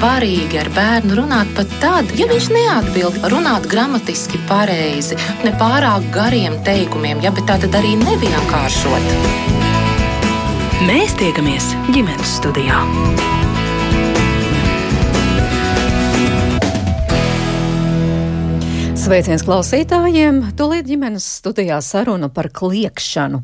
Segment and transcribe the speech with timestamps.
[0.00, 6.56] svarīgi ar bērnu runāt pat tad, ja viņš neatbild, runāt gramatiski pareizi, ne pārāk gariem
[6.64, 9.12] teikumiem, ja, tā tad arī nevienkāršot.
[10.88, 12.80] Mēs tiekamies ģimenes studijā.
[19.10, 20.36] Sveiciens klausītājiem!
[20.54, 23.40] Tūlīt ģimenes studijā saruna par kliekšanu.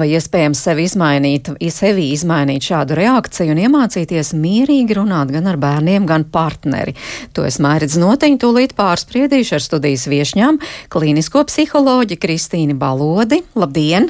[0.00, 6.06] Vai iespējams sevi izmainīt, sevi izmainīt šādu reakciju un iemācīties mierīgi runāt gan ar bērniem,
[6.08, 6.96] gan partneri?
[7.36, 10.56] To es mērķis noteikti tūlīt pārspriedīšu ar studijas viešņām-
[10.96, 13.42] klīnisko psiholoģi Kristīni Balodi.
[13.52, 14.08] Labdien!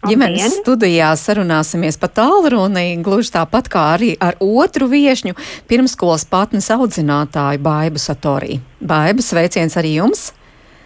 [0.00, 0.52] Ģimenes Labdien.
[0.62, 5.34] studijā sarunāsimies pa tālruni, gluži tāpat kā arī ar otru viešņu
[5.68, 8.62] pirmskolas patnes audzinātāju Baibu Satorī.
[8.80, 10.30] Baiba, sveiciens arī jums!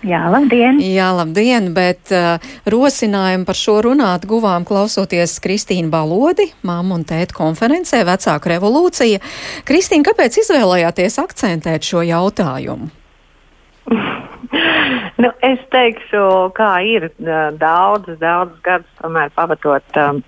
[0.04, 0.82] Jā, labdien!
[0.82, 7.38] Jā, labdien, bet uh, rosinājumu par šo runāt guvām klausoties Kristīnu Balodi, mammu un tētu
[7.38, 9.22] konferencē Vecāku revolūcija.
[9.64, 12.90] Kristīna, kāpēc izvēlējāties akcentēt šo jautājumu?
[15.22, 16.22] nu, es teikšu,
[16.56, 20.00] kā ir daudzus, daudzus gadus tomēr pavadot.
[20.00, 20.22] Um,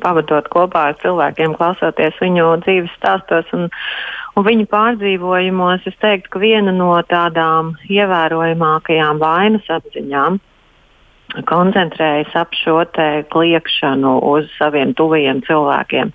[0.00, 3.68] pavadot kopā ar cilvēkiem, klausoties viņu dzīves stāstos un,
[4.32, 10.40] un viņu pārdzīvojumos, es teiktu, ka viena no tādām ievērojamākajām vainas apziņām
[11.44, 12.84] koncentrējas ap šo
[13.32, 16.12] kliekšanu uz saviem tuvajiem cilvēkiem,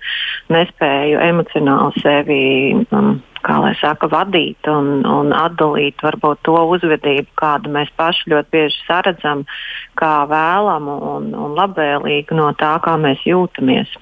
[0.50, 2.44] nespēju emocionāli sevi
[2.90, 8.54] um, kā lai saka, vadīt un, un atdalīt varbūt to uzvedību, kādu mēs paši ļoti
[8.54, 9.44] bieži saredzam,
[9.98, 13.92] kā vēlamu un, un labvēlīgu no tā, kā mēs jūtamies.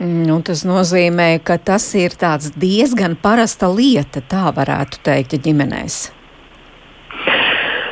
[0.00, 2.14] Nu, tas nozīmē, ka tas ir
[2.56, 6.19] diezgan parasta lieta, tā varētu teikt, ģimenēs.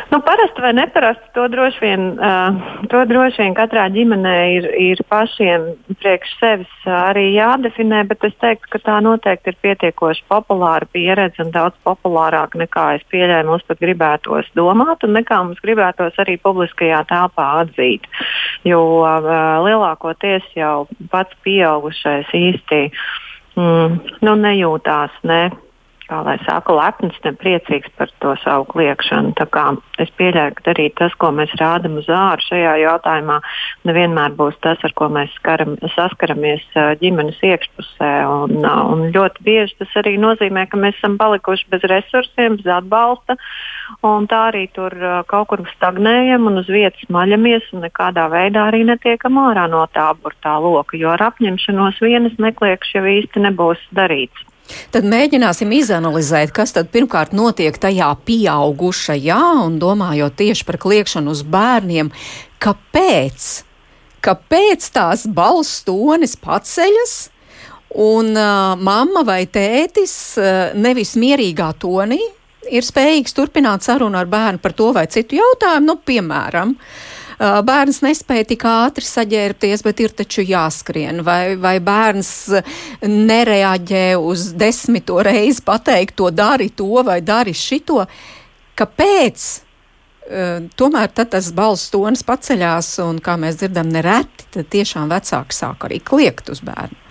[0.09, 2.57] Nu, parasti vai neparasti, to droši vien, uh,
[2.89, 5.67] to droši vien katrā ģimenē ir, ir pašiem
[6.01, 11.53] priekš sevis arī jādefinē, bet es teiktu, ka tā noteikti ir pietiekoši populāra pieredze un
[11.53, 17.05] daudz populārāka nekā es pieļauju mums pat gribētos domāt un nekā mums gribētos arī publiskajā
[17.13, 18.09] telpā atzīt.
[18.65, 19.31] Jo uh,
[19.69, 22.85] lielākoties jau pats pieaugušais īsti
[23.61, 25.43] mm, nu, nejūtās ne
[26.09, 29.35] kā lai saka, lepns, ne priecīgs par to savu kliekšanu.
[30.03, 33.39] Es pieļauju, ka arī tas, ko mēs rādām uz ārā šajā jautājumā,
[33.89, 36.65] nevienmēr būs tas, ar ko mēs skaram, saskaramies
[37.03, 38.13] ģimenes iekšpusē.
[38.29, 43.39] Un, un ļoti bieži tas arī nozīmē, ka mēs esam palikuši bez resursiem, bez atbalsta.
[44.03, 44.95] Tā arī tur
[45.31, 50.11] kaut kur stagnējam un uz vietas maļamies un nekādā veidā arī netiekam ārā no tā
[50.23, 54.48] burtā loka, jo ar apņemšanos vienas nekliekš jau īsti nebūs darīts.
[54.93, 61.43] Tad mēģināsim izanalizēt, kas tad pirmkārt notiek tajā pieaugušajā un domājot tieši par kliekšanu uz
[61.49, 62.13] bērniem,
[62.63, 63.49] kāpēc,
[64.25, 67.19] kāpēc tās balss tonis paceļas
[68.05, 72.21] un uh, mamma vai tētis uh, nevis mierīgā tonī
[72.69, 78.01] ir spējīgs turpināt sarunu ar bērnu par to vai citu jautājumu, nu, piemēram, uh, bērns
[78.03, 82.33] nespēja tik ātri saģērbties, bet ir taču jāskrien, vai, vai bērns
[83.07, 88.05] nereaģē uz desmito reizi pateikt, to dari to vai dari šito.
[88.79, 89.49] Kāpēc?
[90.77, 96.51] Tomēr tas balss tonis paceļās, un, kā mēs dzirdam, nereti, tiešām vecāki sāk arī kliegt
[96.53, 97.07] uz bērnu.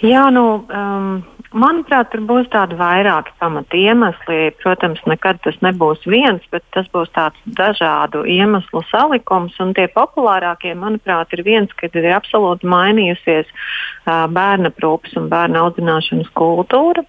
[0.00, 4.52] Jā, nu, um, Manuprāt, tur būs tādi vairāki pamati iemesli.
[4.62, 9.56] Protams, nekad tas nebūs viens, bet tas būs tāds dažādu iemeslu salikums.
[9.58, 15.66] Un tie populārākie, manuprāt, ir viens, kad ir absolūti mainījusies uh, bērna prūpes un bērna
[15.66, 17.02] audzināšanas kultūra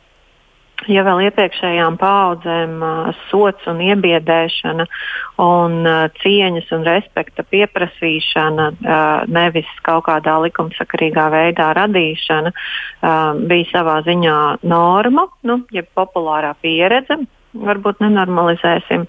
[0.89, 4.85] ja vēl iepriekšējām paudzēm uh, sots un iebiedēšana
[5.43, 12.51] un uh, cieņas un respekta pieprasīšana, uh, nevis kaut kādā likumsakarīgā veidā radīšana,
[13.49, 14.37] bija savā ziņā
[14.69, 17.17] norma, nu, jeb populārā pieredze
[17.53, 19.05] varbūt nenormalizēsim.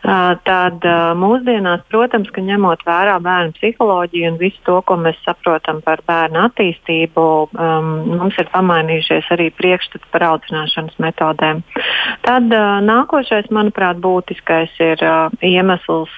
[0.00, 0.84] Tad
[1.20, 6.40] mūsdienās, protams, ka ņemot vērā bērnu psiholoģiju un visu to, ko mēs saprotam par bērnu
[6.46, 11.64] attīstību, um, mums ir pamainījušies arī priekšstats par audzināšanas metodēm.
[12.24, 12.48] Tad
[12.86, 15.04] nākošais, manuprāt, būtiskais ir
[15.44, 16.16] iemesls.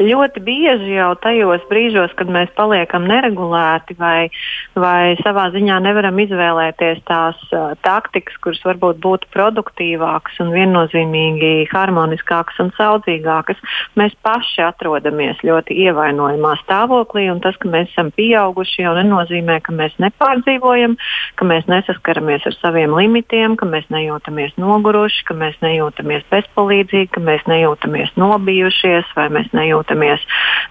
[0.00, 4.30] Ļoti bieži jau tajos brīžos, kad mēs paliekam neregulēti vai,
[4.72, 12.62] vai savā ziņā nevaram izvēlēties tās uh, taktikas, kuras varbūt būtu produktīvākas un viennozīmīgi harmoniskākas
[12.64, 13.60] un saudzīgākas,
[14.00, 17.28] mēs paši atrodamies ļoti ievainojamā stāvoklī.
[17.44, 20.96] Tas, ka mēs esam pieauguši, jau nenozīmē, ka mēs nepārdzīvojam,
[21.36, 27.24] ka mēs nesaskaramies ar saviem limitiem, ka mēs nejūtamies noguruši, ka mēs nejūtamies bezpalīdzīgi, ka
[27.28, 30.20] mēs nejūtamies nobijušies vai mēs nejūtamies nerīkotamies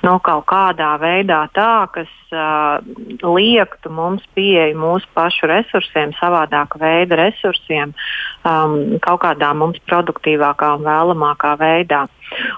[0.03, 2.79] no kaut kādā veidā tā, kas uh,
[3.23, 7.93] liektu mums pieeju mūsu pašu resursiem, savādāka veida resursiem,
[8.45, 12.07] um, kaut kādā mums produktīvākā un vēlamākā veidā.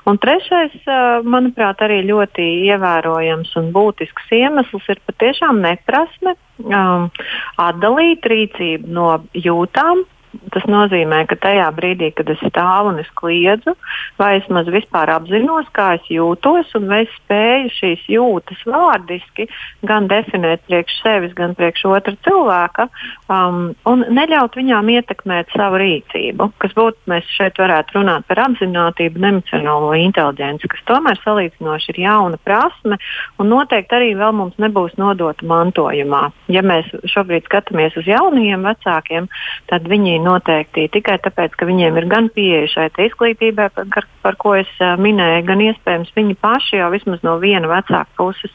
[0.05, 6.35] Un trešais, uh, manuprāt, arī ļoti ievērojams un būtisks iemesls ir patiešām neprasme
[6.65, 7.09] um,
[7.57, 10.05] atdalīt rīcību no jūtām
[10.51, 13.73] Tas nozīmē, ka tajā brīdī, kad es stāvu un es kliedzu,
[14.19, 19.49] vai es maz vispār apzinos, kā es jūtos, un vai es spēju šīs jūtas vārdiski
[19.87, 22.87] gan definēt priekš sevis, gan priekš otra cilvēka,
[23.27, 26.47] um, un neļaut viņām ietekmēt savu rīcību.
[26.63, 32.01] Kas būtu, mēs šeit varētu runāt par apziņotību un emocionālo inteligenci, kas tomēr salīdzinoši ir
[32.05, 32.99] jauna prasme,
[33.35, 36.23] un noteikti arī vēl mums nebūs nodota mantojumā.
[36.51, 39.27] Ja mēs šobrīd skatāmies uz jaunajiem vecākiem,
[39.67, 44.55] tad viņi noteikti tikai tāpēc, ka viņiem ir gan pieeja šai izglītībai, par, par ko
[44.59, 48.53] es minēju, gan iespējams viņi paši jau vismaz no viena vecāka puses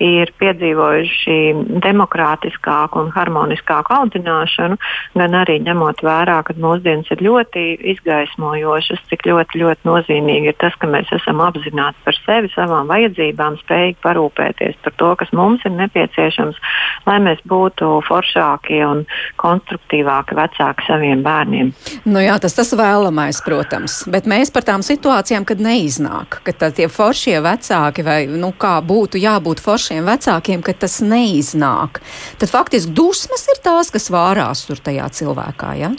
[0.00, 1.36] ir piedzīvojuši
[1.84, 4.78] demokrātiskāku un harmoniskāku audzināšanu,
[5.18, 7.64] gan arī ņemot vērā, ka mūsdienas ir ļoti
[7.94, 13.58] izgaismojošas, cik ļoti, ļoti nozīmīgi ir tas, ka mēs esam apzināti par sevi, savām vajadzībām,
[13.64, 16.60] spējīgi parūpēties par to, kas mums ir nepieciešams,
[17.08, 19.04] lai mēs būtu foršāki un
[19.40, 21.72] konstruktīvāki vecāki saviem bērniem.
[22.04, 26.88] Nu jā, tas tas vēlamais, protams, bet mēs par tām situācijām, kad neiznāk, ka tie
[26.92, 32.02] foršie vecāki vai nu, kā būtu jābūt foršiem vecākiem, ka tas neiznāk,
[32.38, 35.74] tad faktiski dusmas ir tās, kas vārās tur tajā cilvēkā.
[35.80, 35.94] Ja?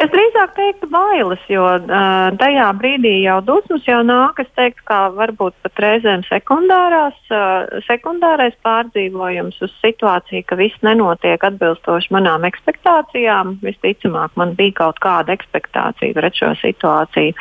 [0.00, 5.00] Es drīzāk teiktu bailes, jo uh, tajā brīdī jau dusmas jau nāk, es teiktu, kā
[5.12, 13.58] varbūt pat reizēm sekundārās, uh, sekundārais pārdzīvojums uz situāciju, ka viss nenotiek atbilstoši manām expectācijām.
[13.60, 17.36] Visticamāk, man bija kaut kāda expectācija pret šo situāciju,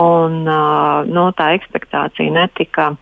[0.00, 2.94] un uh, no tā expectācija netika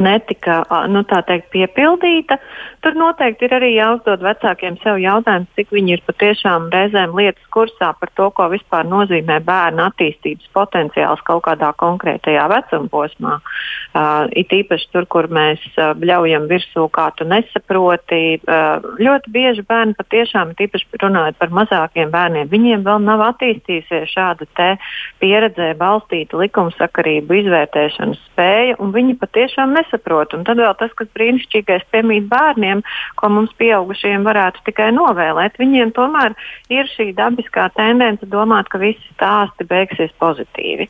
[0.00, 2.38] netika nu, teikt, piepildīta.
[2.82, 7.92] Tur noteikti ir arī jāuzdod vecākiem sev jautājums, cik viņi ir patiešām reizēm lietas kursā
[7.98, 13.36] par to, ko vispār nozīmē bērna attīstības potenciāls kaut kādā konkrētajā vecuma posmā.
[13.92, 18.40] Uh, it īpaši tur, kur mēs uh, bļaujam virsū, kā tu nesaproti.
[18.42, 24.48] Uh, ļoti bieži bērni patiešām, tīpaši runājot par mazākiem bērniem, viņiem vēl nav attīstījusies šāda
[25.22, 29.81] pieredzē balstīta likumsakarību izvērtēšanas spēja, un viņi patiešām nesaprot.
[30.38, 32.82] Un tad vēl tas, kas brīnišķīgais piemīt bērniem,
[33.16, 36.34] ko mums pieaugušiem varētu tikai novēlēt, viņiem tomēr
[36.70, 40.88] ir šī dabiskā tendence domāt, ka visi stāsti beigsies pozitīvi.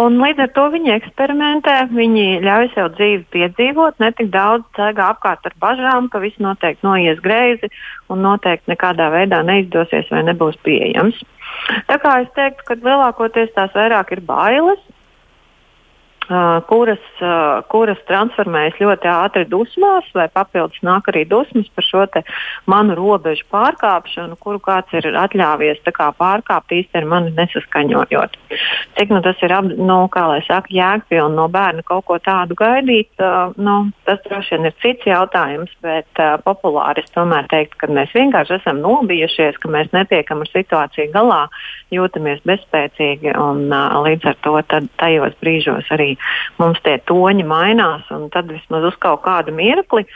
[0.00, 5.10] Un līdz ar to viņi eksperimentē, viņi ļauj sev dzīvi piedzīvot, ne tik daudz ceļā
[5.14, 7.68] apkārt ar bažām, ka viss noteikti noies greizi
[8.08, 11.20] un noteikti nekādā veidā neizdosies vai nebūs pieejams.
[11.90, 14.80] Tā kā es teiktu, ka lielākoties tās vairāk ir bailes,
[16.70, 17.02] kuras,
[17.72, 22.04] kuras transformējas ļoti ātri dusmās, vai papildus nāk arī dusmas par šo
[22.70, 28.36] manu robežu pārkāpšanu, kuru kāds ir atļāvies kā, pārkāpt īstenībā mani nesaskaņojot.
[28.98, 33.10] Cik nu, tas ir, nu, kā lai saka, jēgpilni no bērna kaut ko tādu gaidīt,
[33.22, 37.90] uh, nu, tas droši vien ir cits jautājums, bet uh, populāri es tomēr teiktu, ka
[37.90, 41.42] mēs vienkārši esam nobijušies, ka mēs netiekam ar situāciju galā,
[41.94, 46.12] jūtamies bezspēcīgi un uh, līdz ar to tajos brīžos arī
[46.60, 50.06] mums tie toņi mainās, un tad vismaz uz kaut kādu mirkli.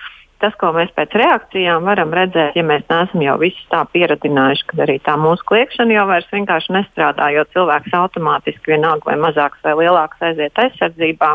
[0.42, 4.82] Tas, ko mēs pēc reakcijām varam redzēt, ja mēs neesam jau visus tā pieradinājuši, ka
[4.84, 9.76] arī tā mūsu kliēkšana jau vairs vienkārši nestrādā, jo cilvēks automātiski vienalga vai mazāks vai
[9.78, 11.30] lielāks aiziet aizsardzībā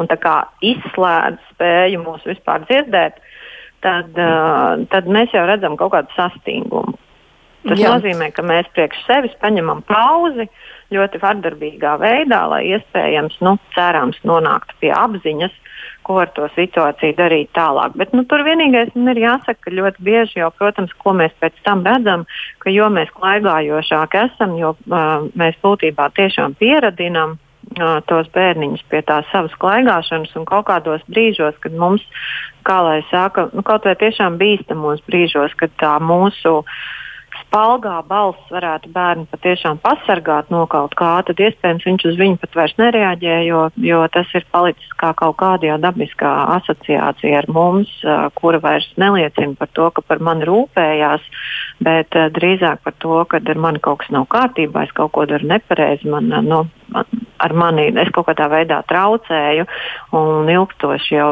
[0.00, 3.20] un izslēdz spēju mūs vispār dzirdēt,
[3.84, 6.96] tad, uh, tad mēs jau redzam kaut kādu sastingumu.
[7.66, 7.96] Tas Jā.
[7.96, 10.46] nozīmē, ka mēs priekš sevis paņemam pauzi
[10.94, 15.54] ļoti vardarbīgā veidā, lai iespējams, nu, cerams, nonāktu pie apziņas,
[16.06, 17.96] ko ar to situāciju darīt tālāk.
[17.98, 21.58] Bet nu, tur vienīgais man ir jāsaka, ka ļoti bieži jau, protams, ko mēs pēc
[21.66, 22.26] tam redzam,
[22.62, 27.40] ka jo mēs klaigājošāki esam, jo uh, mēs būtībā tiešām pieradinām
[28.06, 32.04] tos bērniņus pie tās savas klaigāšanas un kaut kādos brīžos, kad mums,
[32.64, 36.78] kā lai saka, nu, kaut vai tiešām bīstamos brīžos, kad tā mūsu uh,
[37.42, 42.58] spalgā balss varētu bērnu patiešām pasargāt no kaut kā, tad iespējams viņš uz viņu pat
[42.58, 47.92] vairs nereaģē, jo, jo tas ir palicis kā kaut kāda jau dabiskā asociācija ar mums,
[48.38, 51.28] kura vairs neliecina par to, ka par mani rūpējās,
[51.86, 55.48] bet drīzāk par to, ka ar mani kaut kas nav kārtībā, es kaut ko daru
[55.52, 56.64] nepareizi, man, nu,
[57.38, 59.66] ar mani es kaut kādā veidā traucēju.
[60.16, 61.28] Un ilgstoši jau,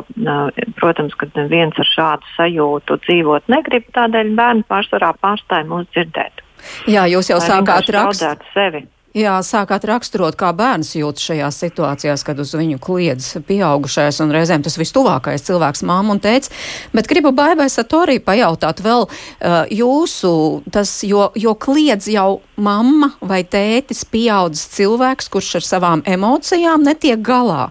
[0.79, 6.43] protams, kad viens ar šādu sajūtu dzīvot negrib, tādēļ bērni pārsvarā pārstāja mūs dzirdēt.
[6.91, 8.87] Jā, jūs jau sākāt rakstīt sevi.
[9.15, 14.65] Jā, sākāt raksturot, kā bērns jūtas šajās situācijās, kad uz viņu kliedz pieaugušais un reizēm
[14.67, 16.51] tas vistuvākais cilvēks, māma un tēts.
[16.91, 20.33] Bet gribu baibai Satorī pajautāt vēl uh, jūsu,
[20.75, 27.23] tas, jo, jo kliedz jau mamma vai tētis pieaudzis cilvēks, kurš ar savām emocijām netiek
[27.23, 27.69] galā.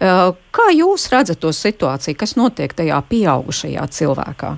[0.00, 4.56] Uh, kā jūs redzat to situāciju, kas notiek tajā pieaugušajā cilvēkā?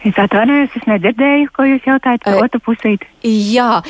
[0.00, 3.04] Es atvainojos, es nedzirdēju, ko jūs jautājat par otru pusīti.
[3.20, 3.82] Jā,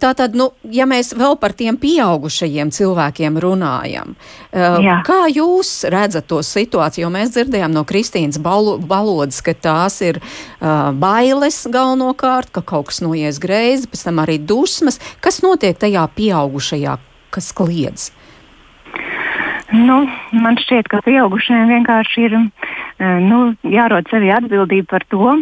[0.00, 4.14] tā tad, nu, ja mēs vēl par tiem pieaugušajiem cilvēkiem runājam,
[4.56, 4.94] Jā.
[5.04, 7.04] kā jūs redzat to situāciju?
[7.04, 13.02] Jo mēs dzirdējām no Kristīnas Balodas, ka tās ir uh, bailes galvenokārt, ka kaut kas
[13.04, 14.96] noies greizi, pēc tam arī dusmas.
[15.20, 16.96] Kas notiek tajā pieaugušajā,
[17.36, 18.08] kas kliedz?
[19.70, 20.02] Nu,
[20.34, 22.36] man šķiet, ka pieaugušajiem vienkārši ir
[23.22, 25.36] nu, jārod sevi atbildība par to,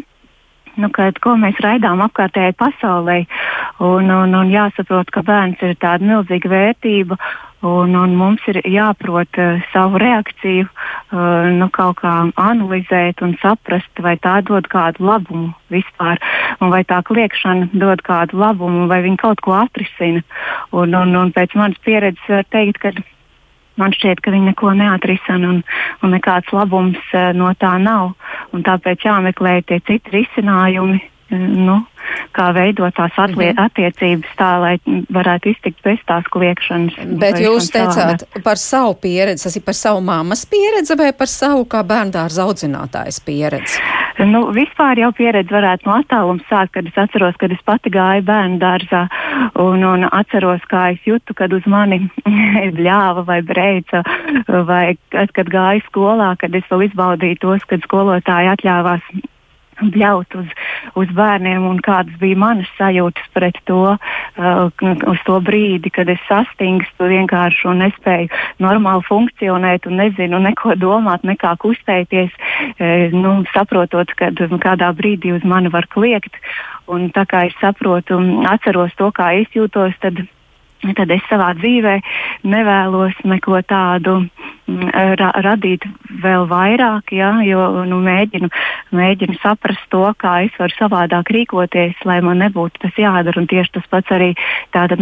[0.79, 3.23] nu, kad, ko mēs raidām apkārtējai pasaulē.
[3.85, 7.19] Un, un, un jāsaprot, ka bērns ir tāda milzīga vērtība.
[7.67, 13.91] Un, un mums ir jāprot uh, savu reakciju, uh, nu, kaut kā analizēt un saprast,
[14.05, 16.23] vai tā dod kādu labumu vispār,
[16.63, 20.23] un vai tā kliekšana dod kādu labumu, vai viņa kaut ko atrisina.
[20.71, 22.95] Un, un, un pēc manas pieredzes var teikt, ka
[23.79, 25.63] man šķiet, ka viņi neko neatrisina un,
[26.03, 28.15] un nekāds labums uh, no tā nav.
[28.53, 31.01] Tāpēc jāmeklē tie citi risinājumi.
[31.29, 31.83] Nu,
[32.33, 33.61] kā veidot tās atlie, mhm.
[33.67, 34.75] attiecības tā, lai
[35.13, 36.97] varētu iztikt bez tās kliekšanas.
[37.21, 38.43] Bet jūs teicāt savā.
[38.47, 43.21] par savu pieredzi, tas ir par savu mammas pieredzi vai par savu kā bērndārza audzinātājas
[43.27, 43.83] pieredzi?
[44.19, 48.25] Nu, vispār jau pieredzi varētu no attāluma sākt, kad es atceros, kad es pati gāju
[48.27, 49.05] bērnu dārzā
[49.63, 52.01] un, un atceros, kā es jutu, kad uz mani
[52.79, 54.03] bļāva vai breica,
[54.49, 59.13] vai kad, kad gāju skolā, kad es vēl izbaudīju tos, kad skolotāji atļāvās
[59.81, 60.53] bļaut uz,
[60.99, 66.23] uz bērniem un kādas bija manas sajūtas pret to, uh, uz to brīdi, kad es
[66.29, 68.31] sastingstu vienkārši un nespēju
[68.65, 75.47] normāli funkcionēt un nezinu neko domāt, nekā kustēties, uh, nu, saprotot, kad kādā brīdī uz
[75.47, 76.35] mani var kliegt.
[76.89, 78.17] Un tā kā es saprotu
[78.49, 80.23] atceros to, kā es jūtos, tad
[80.79, 81.95] tad es savā dzīvē
[82.47, 85.87] nevēlos neko tādu mm, ra radīt
[86.23, 88.51] vēl vairāk, ja, jo nu, mēģinu,
[88.95, 93.41] mēģinu saprast to, kā es varu savādāk rīkoties, lai man nebūtu tas jādara.
[93.41, 94.35] Un tieši tas pats arī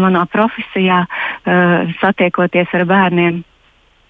[0.01, 3.45] manā profesijā, uh, satiekoties ar bērniem.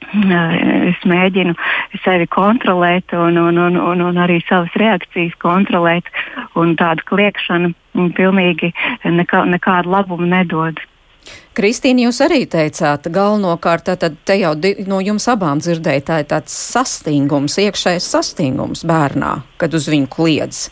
[0.07, 1.57] Uh, es mēģinu
[2.05, 6.07] sevi kontrolēt, un, un, un, un, un arī savas reakcijas kontrolēt,
[6.79, 7.73] tāda kliekšana
[8.15, 8.71] pilnīgi
[9.03, 10.79] nekā, nekādu labumu nedod.
[11.57, 14.55] Kristīna, jūs arī teicāt, galvenokārt tad te jau
[14.87, 20.67] no jums abām dzirdēja, tā ir tāds sastingums, iekšējs sastingums bērnā, kad uz viņu kliedz.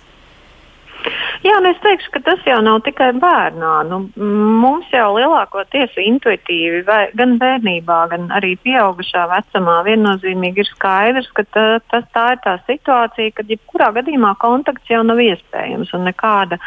[1.44, 3.72] Jā, nu es teikšu, ka tas jau nav tikai bērnā.
[3.90, 11.28] Nu, mums jau lielākoties intuitīvi, vai, gan bērnībā, gan arī pieaugušā vecumā, viennozīmīgi ir skaidrs,
[11.36, 16.08] ka tā, tas, tā ir tā situācija, kad jebkurā gadījumā kontakts jau nav iespējams un
[16.08, 16.60] nekāda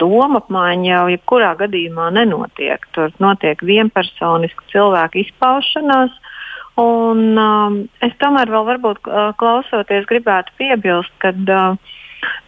[0.00, 2.84] doma apmaiņa jau jebkurā gadījumā nenotiek.
[2.96, 6.12] Tur notiek vienpersoniska cilvēka izpaušanās.
[6.80, 11.96] Un, um, es tomēr vēl varbūt uh, klausoties gribētu piebilst, ka uh,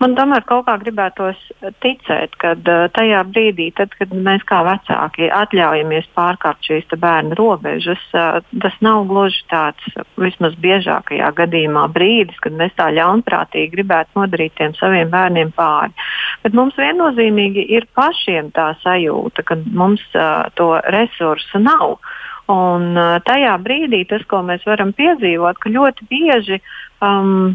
[0.02, 1.38] Man tomēr kaut kā gribētos
[1.84, 8.02] ticēt, ka uh, tajā brīdī, tad, kad mēs kā vecāki atļaujamies pārkāpt šīs bērnu robežas,
[8.16, 14.56] uh, tas nav gluži tāds, vismaz biežākajā gadījumā, brīdis, kad mēs tā ļaunprātīgi gribētu nodarīt
[14.58, 15.94] tiem saviem bērniem pāri.
[16.42, 20.04] Bet mums viennozīmīgi ir pašiem tā sajūta, ka mums
[20.58, 21.98] to resursu nav.
[22.52, 26.58] Un tajā brīdī tas, ko mēs varam piedzīvot, ka ļoti bieži
[26.98, 27.54] um,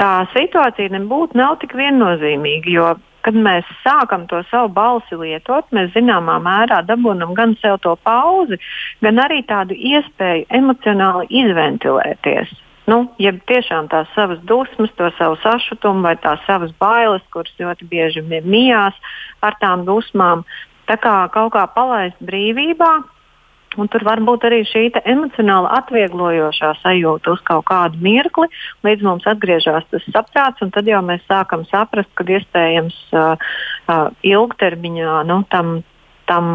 [0.00, 2.72] tā situācija nebūtu nav tik viennozīmīga.
[2.72, 2.88] Jo,
[3.26, 8.60] kad mēs sākam to savu balsi lietot, mēs zināmā mērā dabūjam gan sev to pauzi,
[9.02, 12.54] gan arī tādu iespēju emocionāli izventilēties.
[12.86, 17.88] Nu, ja tiešām tās savas dusmas, to savu sašutumu vai tās savas bailes, kuras ļoti
[17.90, 18.94] bieži mijās
[19.42, 20.44] ar tām dusmām,
[20.86, 22.92] tā kā kaut kā palaist brīvībā,
[23.76, 28.48] Un tur var būt arī šī emocionāli atvieglojošā sajūta uz kaut kādu mirkli,
[28.86, 33.34] līdz mums atgriežas tas saprāts, un tad jau mēs sākam saprast, ka iespējams uh,
[33.92, 35.80] uh, ilgtermiņā nu, tam,
[36.30, 36.48] tam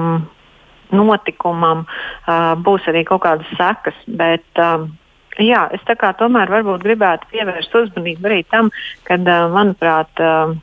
[0.92, 4.02] notikumam uh, būs arī kaut kādas sekas.
[4.08, 4.88] Bet, uh,
[5.38, 5.86] jā, es
[6.20, 6.52] tomēr
[6.82, 8.74] gribētu pievērst uzmanību arī tam,
[9.06, 10.58] ka, uh, manuprāt, uh,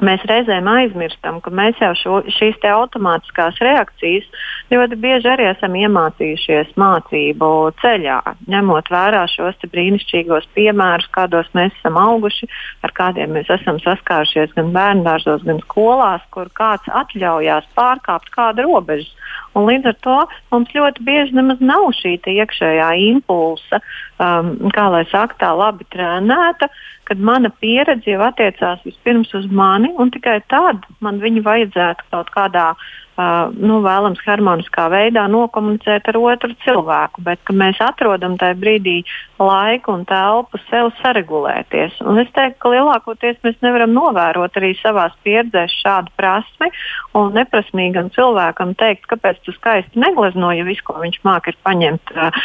[0.00, 4.28] mēs reizēm aizmirstam, ka mēs jau šo, šīs automātiskās reakcijas
[4.72, 7.50] ļoti bieži arī esam iemācījušies mācību
[7.82, 8.18] ceļā,
[8.52, 12.48] ņemot vērā šos brīnišķīgos piemērus, kādos mēs esam auguši,
[12.86, 19.10] ar kādiem mēs esam saskārušies gan bērngārzos, gan skolās, kur kāds atļaujās pārkāpt kādu robežu.
[19.56, 20.18] Un līdz ar to
[20.52, 23.80] mums ļoti bieži nemaz nav šī iekšējā impulsa,
[24.22, 26.68] um, kā lai saka, tā labi trenēta,
[27.08, 32.30] kad mana pieredze jau attiecās vispirms uz mani, un tikai tad man viņu vajadzētu kaut
[32.34, 39.02] kādā uh, nu, vēlams harmoniskā veidā nokomunicēt ar otru cilvēku, bet mēs atrodam tajā brīdī
[39.42, 41.98] laiku un telpu sev saregulēties.
[42.08, 46.70] Un es teiktu, ka lielākoties mēs nevaram novērot arī savā pieredzē šādu prasmi
[47.18, 52.14] un neprasmīgam cilvēkam teikt, kāpēc tu skaisti neglezno, ja viss, ko viņš māca, ir paņemt
[52.16, 52.40] uh,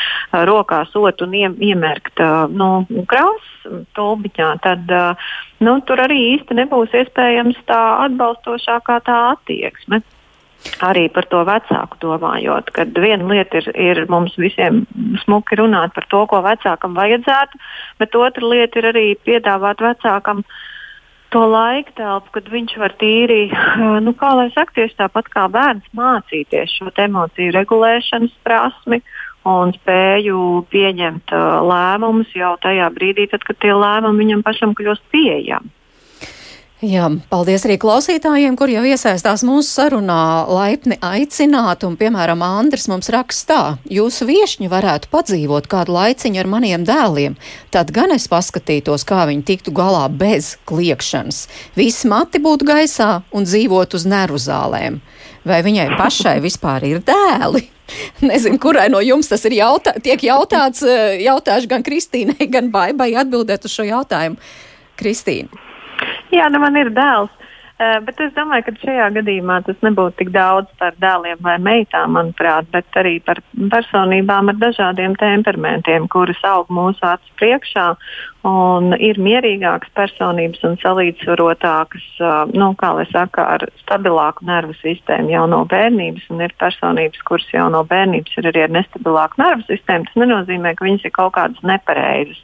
[0.50, 5.32] rokās otru un ie, iemērkt uh, nu, krāsu tulbiņā, tad uh,
[5.64, 10.04] nu, tur arī īsti nebūs iespējams tā atbalstošākā tā attieksme
[10.86, 14.86] arī par to vecāku domājot, ka viena lieta ir, ir mums visiem
[15.24, 17.62] smuki runāt par to, ko vecākam vajadzētu,
[18.02, 20.44] bet otra lieta ir arī piedāvāt vecākam
[21.34, 23.48] to laika telpu, kad viņš var tīri,
[24.06, 29.02] nu, kā lai saka, tieši tāpat kā bērns mācīties šo emociju regulēšanas prasmi
[29.48, 31.32] un spēju pieņemt
[31.68, 35.77] lēmumus jau tajā brīdī, tad, kad tie lēmumi viņam pašam kļūst pieejami.
[36.78, 43.10] Jā, paldies arī klausītājiem, kur jau iesaistās mūsu sarunā, laipni aicināt, un, piemēram, Andris mums
[43.10, 47.40] rakstā, jūsu viešņi varētu padzīvot kādu laiciņu ar maniem dēliem,
[47.74, 51.48] tad gan es paskatītos, kā viņi tiktu galā bez kliekšanas.
[51.74, 55.02] Visi mati būtu gaisā un dzīvot uz nervu zālēm.
[55.50, 57.66] Vai viņai pašai vispār ir dēli?
[58.30, 63.16] Nezinu, kurai no jums tas ir jautā, tiek jautāts, eh, jautāšu gan Kristīnai, gan Baibai
[63.18, 64.38] atbildēt uz šo jautājumu.
[64.98, 65.66] Kristīna.
[66.34, 67.34] Jā, nu man ir dēls.
[67.78, 72.16] Uh, bet es domāju, ka šajā gadījumā tas nebūtu tik daudz par dēliem vai meitām,
[72.18, 77.86] manuprāt, bet arī par personībām ar dažādiem temperamentiem, kuras aug mūsu acu priekšā
[78.46, 82.06] un ir mierīgākas personības un salīdzvarotākas,
[82.54, 87.48] nu, kā lai saka, ar stabilāku nervu sistēmu jau no bērnības, un ir personības, kuras
[87.54, 90.08] jau no bērnības ir arī ar nestabilāku nervu sistēmu.
[90.08, 92.40] Tas nenozīmē, ka viņas ir kaut kādas nepareizas.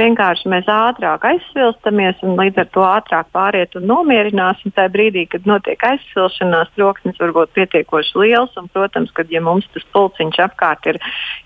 [0.00, 5.46] Vienkārši mēs ātrāk aizsvilstamies un līdz ar to ātrāk pāriet un nomierināsim tajā brīdī, kad
[5.46, 10.88] notiek aizsvilšanās, troksnis var būt pietiekoši liels, un, protams, kad ja mums tas pulciņš apkārt
[10.90, 10.98] ir,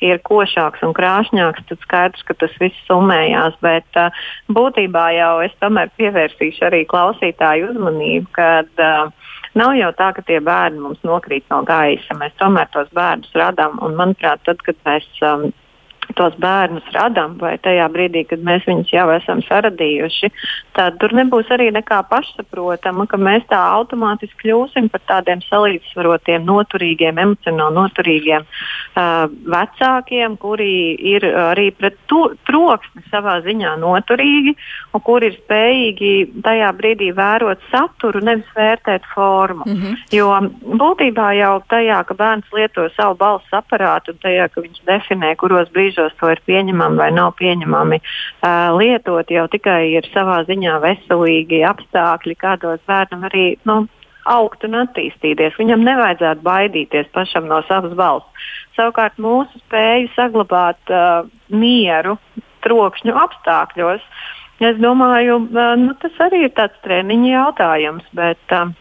[0.04, 3.58] ir košāks un krāšņāks, tad skaidrs, ka tas viss summējās.
[3.64, 9.08] Bet, uh, būtībā jau es tomēr pievērsīšu arī klausītāju uzmanību, kad uh,
[9.58, 12.16] nav jau tā, ka tie bērni mums nokrīt no gaisa.
[12.20, 15.48] Mēs tomēr tos bērnus radām, un manuprāt, tad, kad mēs um,
[16.18, 20.30] tos bērnus radām, vai tajā brīdī, kad mēs viņus jau esam saradījuši,
[20.78, 27.20] tad tur nebūs arī nekā pašsaprotama, ka mēs tā automātiski kļūsim par tādiem salīdzvarotiem, noturīgiem,
[27.24, 30.72] emocionāli noturīgiem uh, vecākiem, kuri
[31.14, 34.54] ir arī pret to, troksni savā ziņā noturīgi
[34.94, 36.12] un kuri ir spējīgi
[36.44, 39.64] tajā brīdī vērot saturu, nevis vērtēt formu.
[39.66, 39.96] Mm -hmm.
[40.12, 40.28] Jo
[40.82, 45.68] būtībā jau tajā, ka bērns lieto savu balss aparātu un tajā, ka viņš definē, kuros
[45.74, 50.80] brīžos brīžos to ir pieņemami vai nav pieņemami uh, lietot, jau tikai ir savā ziņā
[50.80, 53.88] veselīgi apstākļi, kādos bērnam arī nu,
[54.26, 55.56] augt un attīstīties.
[55.58, 58.26] Viņam nevajadzētu baidīties pašam no savas balss.
[58.76, 62.18] Savukārt mūsu spēju saglabāt uh, mieru
[62.62, 64.02] trokšņu apstākļos,
[64.60, 68.04] es domāju, uh, nu, tas arī ir tāds treniņa jautājums.
[68.12, 68.72] Bet, uh,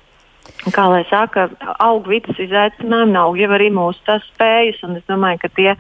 [0.74, 1.48] kā lai saka,
[1.84, 4.82] aug vidas izaicinājumi, nav jau arī mūsu tas spējas.
[4.98, 5.72] Es domāju, ka tie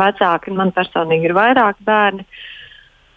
[0.00, 2.26] vecāki, man personīgi ir vairāk bērni.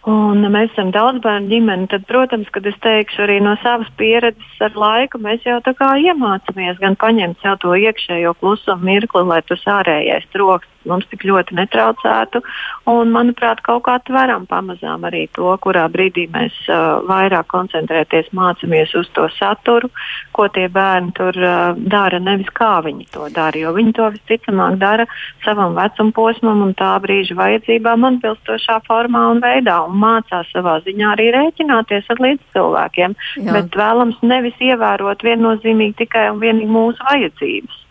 [0.07, 1.89] Un mēs esam daudz bērnu ģimene.
[1.91, 5.89] Tad, protams, kad es teikšu arī no savas pieredzes ar laiku, mēs jau tā kā
[5.99, 11.57] iemācāmies gan paņemt sev to iekšējo klusumu mirkli, lai tas ārējais troks mums tik ļoti
[11.57, 12.41] netraucētu.
[12.87, 18.93] Un, manuprāt, kaut kā varam pamazām arī to, kurā brīdī mēs uh, vairāk koncentrēties, mācāmies
[18.99, 19.89] uz to saturu,
[20.35, 23.57] ko tie bērni tur uh, dara, nevis kā viņi to dara.
[23.57, 25.07] Jo viņi to visticamāk dara
[25.45, 31.15] savam vecuma posmam un tā brīža vajadzībām atbilstošā formā un veidā un mācās savā ziņā
[31.15, 33.17] arī rēķināties ar līdzcilvēkiem.
[33.51, 37.83] Bet vēlams nevis ievērot viennozīmīgi tikai un vienīgi mūsu vajadzības.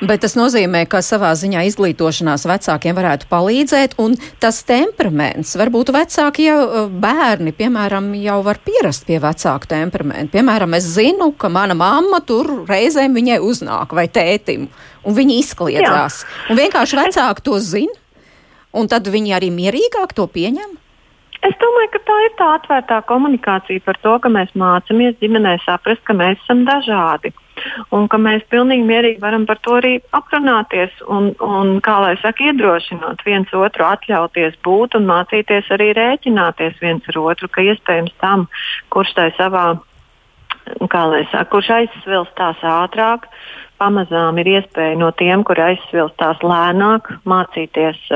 [0.00, 6.48] Bet tas nozīmē, ka savā ziņā izglītošanās vecākiem varētu palīdzēt, un tas temperaments, varbūt vecāki
[6.48, 10.32] jau eh, bērni, piemēram, jau var pierast pie vecāku temperamentu.
[10.36, 14.68] Piemēram, es zinu, ka mana mamma tur reizēm viņai uznāk vai tētim,
[15.04, 16.22] un viņi izkliedzās.
[16.24, 16.52] Jā.
[16.52, 17.96] Un vienkārši vecāki to zina,
[18.76, 20.78] un tad viņi arī mierīgāk to pieņem.
[21.46, 26.02] Es domāju, ka tā ir tā atvērtā komunikācija par to, ka mēs mācāmies ģimenē saprast,
[26.04, 27.32] ka mēs esam dažādi.
[27.96, 32.50] Un ka mēs pilnīgi mierīgi varam par to arī aprunāties un, un kā lai saka,
[32.50, 38.46] iedrošinot viens otru, atļauties būt un mācīties arī rēķināties viens ar otru, ka iespējams tam,
[38.94, 39.66] kurš tai savā,
[40.92, 43.28] kā lai saka, kurš aizsvilstās ātrāk,
[43.80, 48.06] pamazām ir iespēja no tiem, kur aizsvilstās lēnāk, mācīties,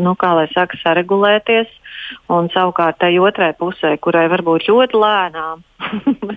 [0.00, 1.80] nu, kā lai saka, saregulēties.
[2.28, 5.62] Un savukārt tai otrai pusē, kurai varbūt ļoti lēnām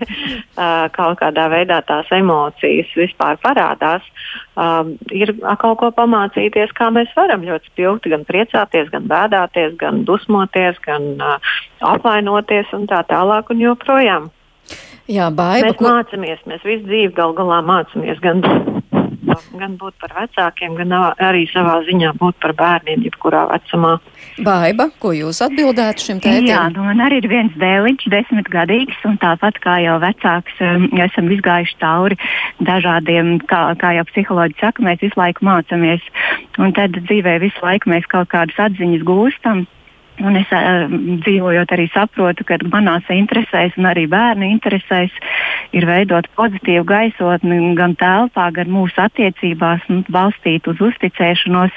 [0.97, 4.05] kaut kādā veidā tās emocijas vispār parādās,
[5.11, 10.79] ir kaut ko pamācīties, kā mēs varam ļoti spilgti gan priecāties, gan bēdāties, gan dusmoties,
[10.87, 11.09] gan
[11.83, 14.31] apvainoties un tā tālāk un joprojām.
[15.07, 15.87] Jā, baiba, mēs ko...
[15.87, 18.41] mācāmies, mēs visu dzīvi gal galā mācāmies gan,
[19.55, 20.91] gan būt par vecākiem, gan
[21.23, 23.93] arī savā ziņā būt par bērniem, jebkurā vecumā.
[24.43, 26.49] Baiba, ko jūs atbildētu šim tētim?
[26.51, 31.31] Jā, nu, man arī ir viens dēliņš, desmitgadīgs, un tāpat kā jau vecāks, um, esam
[31.37, 32.19] izgājuši cauri
[32.67, 36.03] dažādiem, kā, kā jau psiholoģi saka, mēs visu laiku mācāmies,
[36.59, 39.65] un tad dzīvē visu laiku mēs kaut kādas atziņas gūstam.
[40.17, 40.87] Un es uh,
[41.21, 45.13] dzīvojot arī saprotu, ka manās interesēs un arī bērnu interesēs
[45.77, 51.75] ir veidot pozitīvu gaisotni gan telpā, gan mūsu attiecībās, nu, balstīt uz uzticēšanos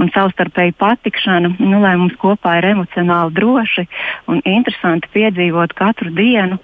[0.00, 3.84] un savstarpēju patikšanu, nu, lai mums kopā ir emocionāli droši
[4.32, 6.60] un interesanti piedzīvot katru dienu.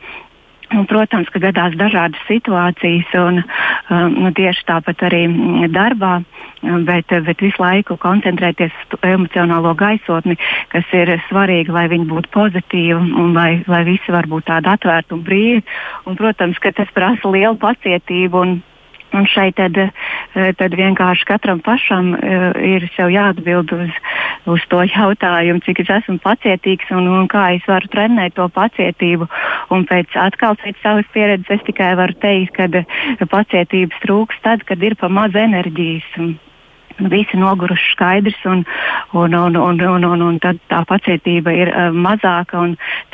[0.69, 5.23] Un, protams, ka gadās dažādas situācijas, un um, nu, tieši tāpat arī
[5.73, 6.19] darbā,
[6.85, 10.37] bet, bet visu laiku koncentrēties uz emocionālo gaisotni,
[10.75, 15.17] kas ir svarīgi, lai viņi būtu pozitīvi un lai, lai visi var būt tādi atvērti
[15.17, 15.65] un brīvi.
[16.05, 18.59] Un, protams, ka tas prasa lielu pacietību un
[19.17, 23.95] Un šeit tad, eh, tad vienkārši katram pašam uh, ir jāatbild uz,
[24.53, 29.29] uz to jautājumu, cik es esmu pacietīgs un, un kā es varu trenēt to pacietību.
[29.73, 34.83] Un pēc atkal pēc savas pieredzes es tikai varu teikt, ka pacietības trūks tad, kad
[34.85, 36.13] ir pa maz enerģijas.
[36.99, 38.65] Un, visi noguruši skaidrs, un,
[39.13, 42.65] un, un, un, un, un, un tad tā pacietība ir uh, mazāka.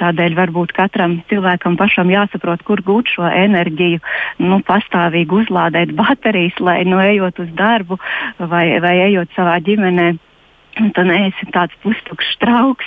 [0.00, 4.00] Tādēļ varbūt katram cilvēkam pašam jāsaprot, kur gūt šo enerģiju,
[4.44, 8.00] nu, pastāvīgi uzlādēt baterijas, lai nu, ejot uz darbu
[8.38, 10.14] vai, vai ejot savā ģimenē
[10.82, 12.86] Un tu neesi tāds pustukšs trauks,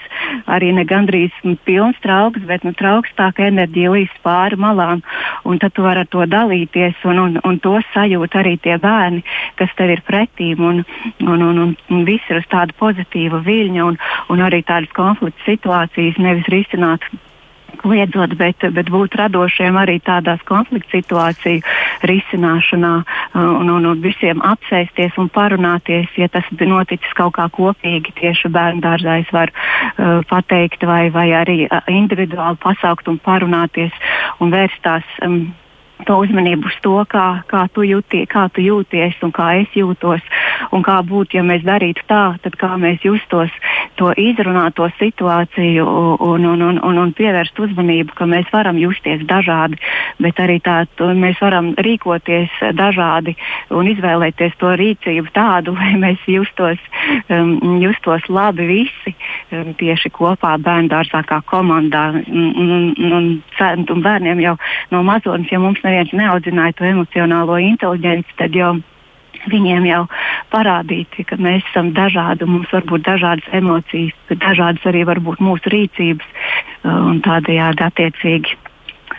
[0.52, 1.36] arī ne gandrīz
[1.68, 5.04] pilns trauks, bet nu, trauks tā ka enerģija līdz pāri malām.
[5.48, 9.24] Un tad tu vari ar to dalīties, un, un, un to sajūt arī tie bērni,
[9.60, 10.66] kas tev ir pretīm.
[10.68, 10.84] Un,
[11.24, 14.02] un, un, un, un viss ir uz tāda pozitīva viļņa, un,
[14.34, 17.08] un arī tādas konflikta situācijas nevis risināt
[17.82, 21.62] kliedzot, bet, bet būt radošiem arī tādās konflikta situāciju
[22.08, 28.16] risināšanā uh, un, un, un visiem apsēsties un parunāties, ja tas noticis kaut kā kopīgi
[28.20, 33.96] tieši bērnu dārzā, es varu uh, pateikt, vai, vai arī uh, individuāli pasaukt un parunāties
[34.44, 35.16] un vērst tās.
[35.26, 35.48] Um,
[36.06, 40.22] to uzmanību uz to, kā, kā, tu jūtie, kā tu jūties un kā es jūtos.
[40.74, 43.54] Un kā būtu, ja mēs darītu tā, tad kā mēs justos,
[43.98, 45.86] to izrunāt to situāciju
[46.28, 49.80] un, un, un, un, un pievērst uzmanību, ka mēs varam justies dažādi,
[50.22, 50.84] bet arī tā,
[51.18, 53.36] mēs varam rīkoties dažādi
[53.74, 56.82] un izvēlēties to rīcību tādu, lai mēs justos,
[57.34, 59.16] um, justos labi visi
[59.52, 62.08] um, tieši kopā bērnu dārzā kā komandā.
[62.28, 64.56] Un, un, un, un bērniem jau
[64.94, 68.76] no mazotnes, ja mums neviens neaudzināja to emocionālo inteliģenci, tad jau
[69.52, 70.04] viņiem jau
[70.54, 75.74] parādīt, ka mēs esam dažādi, mums var būt dažādas emocijas, dažādas arī var būt mūsu
[75.74, 78.58] rīcības uh, un tādējādi attiecīgi.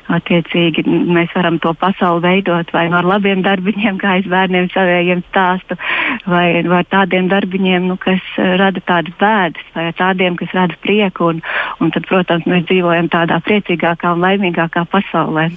[0.08, 5.76] Attiecīgi mēs varam to pasauli veidot vai no labiem darbiņiem, kā es bērniem saviem stāstu,
[6.24, 11.34] vai ar tādiem darbiņiem, nu, kas uh, rada tādas bēdas, vai tādiem, kas rada prieku.
[11.34, 11.44] Un,
[11.84, 15.50] un tad, protams, mēs dzīvojam tādā priecīgākā un laimīgākā pasaulē.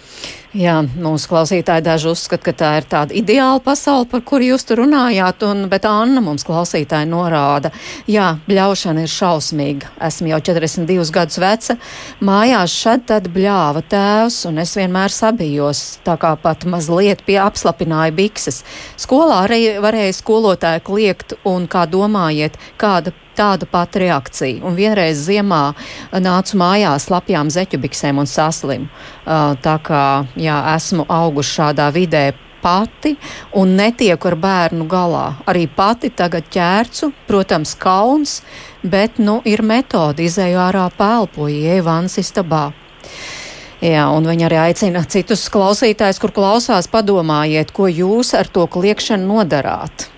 [0.51, 4.81] Jā, mūsu klausītāji daži uzskata, ka tā ir tāda ideāla pasaule, par kuru jūs tur
[4.81, 7.71] runājāt, un, bet Anna mums klausītāji norāda,
[8.11, 9.93] jā, bļaušana ir šausmīga.
[10.09, 11.77] Esmu jau 42 gadus veca,
[12.19, 18.11] mājās šad tad bļāva tēvs, un es vienmēr sabijos, tā kā pat mazliet pie apslapināja
[18.19, 18.65] bikses.
[18.99, 24.61] Skolā arī varēja skolotāju kliegt, un kā domājiet, kāda tāda pati reakcija.
[24.67, 25.63] Un vienreiz ziemā
[26.13, 28.87] nācu mājās lapjām zeķubiksēm un saslimu.
[29.25, 30.05] Uh, tā kā
[30.39, 32.29] jā, esmu auguši šādā vidē
[32.61, 33.15] pati
[33.57, 35.25] un netieku ar bērnu galā.
[35.49, 38.39] Arī pati tagad ķērcu, protams, kauns,
[38.83, 42.69] bet nu ir metode izēju ārā pēlpoju, ieju vans istabā.
[43.81, 49.25] Jā, un viņi arī aicina citus klausītājus, kur klausās, padomājiet, ko jūs ar to kliekšanu
[49.25, 50.11] nodarāt.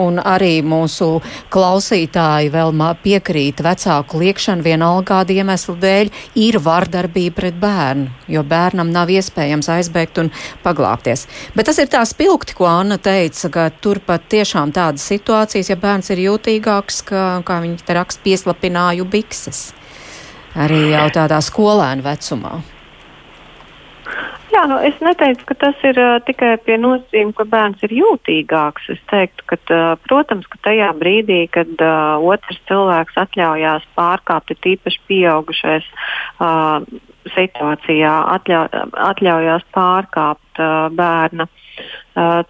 [0.00, 1.20] Un arī mūsu
[1.52, 8.90] klausītāji vēl piekrīt vecāku liekšanu vienalga kādu iemeslu dēļ, ir vardarbība pret bērnu, jo bērnam
[8.92, 10.30] nav iespējams aizbēgt un
[10.64, 11.26] paglāpties.
[11.54, 15.78] Bet tas ir tā spilgti, ko Anna teica, ka tur pat tiešām tādas situācijas, ja
[15.80, 19.70] bērns ir jūtīgāks, ka, kā viņi te raksta, pieslapināju bikses.
[20.58, 22.58] Arī jau tādā skolēnu vecumā.
[24.50, 28.88] Jā, nu, es neteicu, ka tas ir uh, tikai pie nosacījuma, ka bērns ir jūtīgāks.
[28.96, 34.60] Es teiktu, ka, uh, protams, ka tajā brīdī, kad uh, otrs cilvēks atļaujās pārkāpt, ir
[34.66, 35.86] tīpaši pieaugušais
[36.42, 36.82] uh,
[37.36, 38.64] situācijā, atļau,
[39.12, 41.69] atļaujās pārkāpt uh, bērna uh,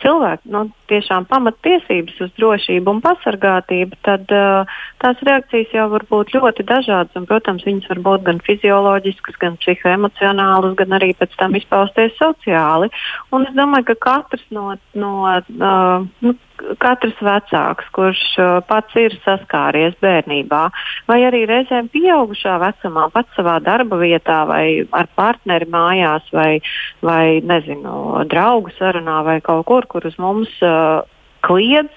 [0.03, 4.69] cilvēku nu, tiešām pamattiesības uz drošību un pasargātību, tad uh,
[5.03, 7.15] tās reakcijas jau var būt ļoti dažādas.
[7.19, 12.91] Un, protams, viņas var būt gan fizioloģiskas, gan psihoemocionālas, gan arī pēc tam izpausties sociāli.
[13.31, 16.35] Un es domāju, ka katrs no, no uh, nu,
[16.83, 18.23] katrs vecāks, kurš
[18.69, 20.63] pats ir saskāries bērnībā,
[21.11, 24.65] vai arī reizēm pieaugušā vecumā, pats savā darba vietā, vai
[24.97, 26.61] ar partneri mājās, vai,
[27.05, 31.03] vai nezinu, draugu sarunā, vai kaut kur, kur uz mums uh,
[31.47, 31.93] kliedz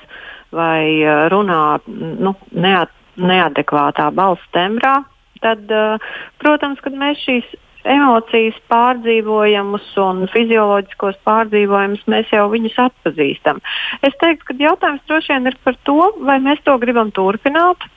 [0.53, 1.01] vai
[1.33, 4.99] runā nu, neat, neadekvātā balss tembrā,
[5.43, 6.01] tad, uh,
[6.41, 7.49] protams, kad mēs šīs
[7.89, 13.59] emocijas pārdzīvojumus un fizioloģiskos pārdzīvojumus mēs jau viņus atpazīstam.
[14.05, 17.89] Es teiktu, ka jautājums droši vien ir par to, vai mēs to gribam turpināt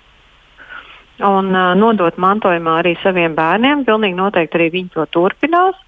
[1.25, 3.85] un uh, nodot mantojumā arī saviem bērniem.
[3.87, 5.79] Pilnīgi noteikti arī viņi to turpinās.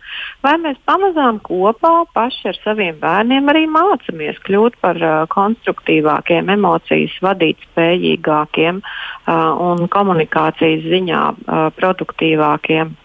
[0.43, 7.19] Vai mēs pamazām kopā paši ar saviem bērniem arī mācāmies kļūt par uh, konstruktīvākiem, emocijas
[7.25, 12.97] vadīt spējīgākiem uh, un komunikācijas ziņā uh, produktīvākiem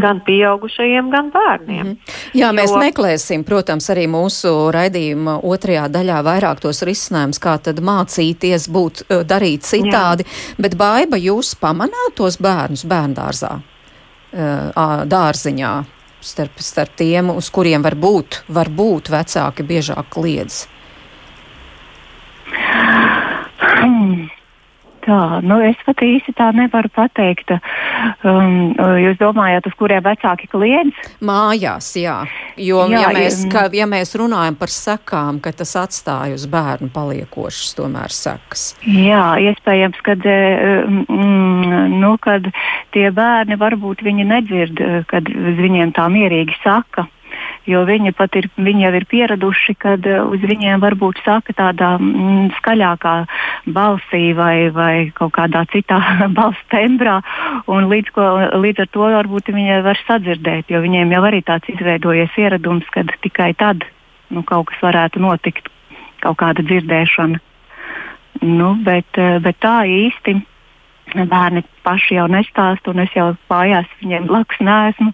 [0.00, 1.86] gan pieaugušajiem, gan bērniem.
[1.86, 2.12] Mm -hmm.
[2.34, 2.52] Jā, jo...
[2.52, 9.02] mēs meklēsim, protams, arī mūsu raidījuma otrajā daļā vairāk tos risinājumus, kā tad mācīties būt,
[9.08, 10.54] eh, darīt citādi, Jā.
[10.58, 13.60] bet baiba jūs pamanāt tos bērnus bērndārzā,
[14.32, 14.70] eh,
[15.06, 15.84] dārziņā,
[16.20, 20.66] starp, starp tiem, uz kuriem var būt, var būt vecāki biežāk kliedz?
[23.58, 24.28] Hmm.
[25.12, 27.50] Tā, nu es pat īsti tā nevaru pateikt.
[28.24, 28.72] Um,
[29.02, 30.96] jūs domājat, uz kuriem vecāki kliedz?
[31.20, 32.22] Mājās, jā.
[32.56, 36.88] Jo, jā, ja, mēs, ka, ja mēs runājam par sekām, ka tas atstāja uz bērnu
[36.94, 38.70] paliekošas tomēr sekas.
[38.88, 42.48] Jā, iespējams, kad, mm, nu, kad
[42.96, 45.28] tie bērni varbūt viņi nedzird, kad
[45.60, 47.04] viņiem tā mierīgi saka
[47.68, 51.94] jo viņi pat ir, viņi jau ir pieraduši, kad eh, uz viņiem varbūt saka tādā
[51.98, 53.14] mm, skaļākā
[53.74, 56.00] balsī vai, vai kaut kādā citā
[56.38, 57.20] balss tembrā,
[57.70, 58.28] un līdz, ko,
[58.62, 63.10] līdz ar to varbūt viņi var sadzirdēt, jo viņiem jau arī tāds izveidojies ieradums, kad
[63.24, 63.86] tikai tad
[64.32, 65.68] nu, kaut kas varētu notikt,
[66.24, 67.40] kaut kāda dzirdēšana.
[68.42, 70.40] Nu, bet, eh, bet tā īsti
[71.12, 75.12] bērni paši jau nestāst, un es jau mājās viņiem blakus nesmu.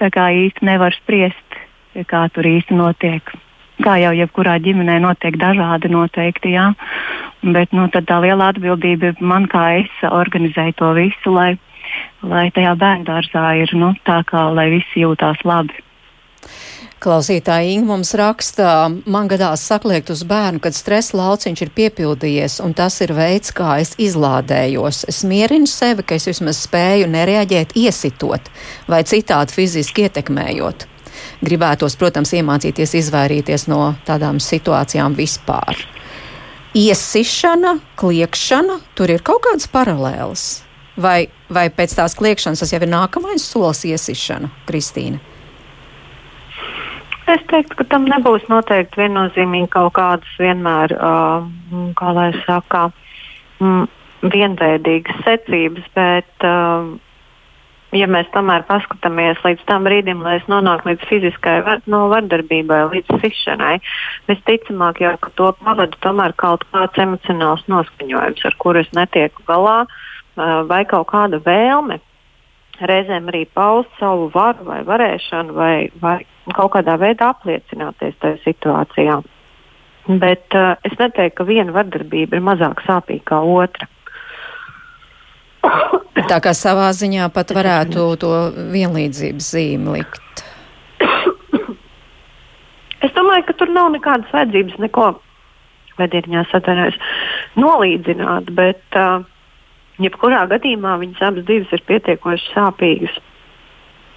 [0.00, 1.43] Tā kā īsti nevar spriest,
[2.02, 3.34] kā tur īsti notiek.
[3.82, 6.68] Kā jau jebkurā ģimenē notiek dažādi noteikti, jā.
[7.42, 11.54] Bet nu, tā liela atbildība ir man, kā es organizēju to visu, lai,
[12.22, 15.82] lai tajā bērngārzā ir nu, tā, kā lai visi jūtās labi.
[17.04, 18.68] Klausītāja Inga mums raksta,
[19.10, 23.74] man gadās sakliekt uz bērnu, kad stresa lauciņš ir piepildījies, un tas ir veids, kā
[23.82, 25.02] es izlādējos.
[25.10, 28.48] Es mierinu sevi, ka es vismaz spēju nereaģēt iesitot
[28.88, 30.93] vai citādi fiziski ietekmējot
[31.46, 35.84] gribētos, protams, iemācīties izvairīties no tādām situācijām vispār.
[36.74, 40.64] Iesišana, kliekšana, tur ir kaut kādas paralēlas.
[40.98, 45.20] Vai, vai pēc tās kliekšanas tas jau ir nākamais solis, iesišana, Kristīna?
[47.30, 51.46] Es teiktu, ka tam nebūs noteikti viennozīmīgi kaut kādas vienmēr, uh,
[51.96, 52.88] kā lai saka,
[53.64, 53.86] mm,
[54.34, 56.92] vienveidīgas secības, bet uh,
[57.94, 62.80] ja mēs tomēr paskatāmies līdz tam brīdim, lai es nonāku līdz fiziskai var, no vardarbībai,
[62.92, 63.76] līdz sišanai,
[64.30, 69.84] visticamāk jau to pavadu tomēr kaut kāds emocionāls noskaņojums, ar kuru es netieku galā,
[70.70, 72.00] vai kaut kāda vēlme.
[72.82, 76.18] Reizēm arī paust savu varu vai varēšanu, vai, vai
[76.56, 79.20] kaut kādā veidā apliecināties tajā situācijā.
[80.04, 83.88] Bet uh, es neteiktu, ka viena vardarbība ir mazāk sāpīga kā otra.
[86.28, 88.32] Tā kā savā ziņā pat varētu to
[88.72, 90.44] vienlīdzības zīmi likt.
[93.04, 95.10] Es domāju, ka tur nav nekādas vajadzības neko
[96.00, 96.96] vedierņā satarēs
[97.60, 99.26] nolīdzināt, bet uh,
[100.02, 103.20] jebkurā gadījumā viņas abas divas ir pietiekoši sāpīgas.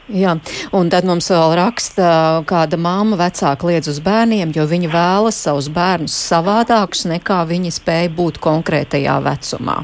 [0.08, 0.38] Jā,
[0.72, 2.10] un tad mums vēl raksta,
[2.48, 8.14] kāda māma vecāka liedz uz bērniem, jo viņi vēlas savus bērnus savādākus nekā viņi spēja
[8.16, 9.76] būt konkrētajā vecumā.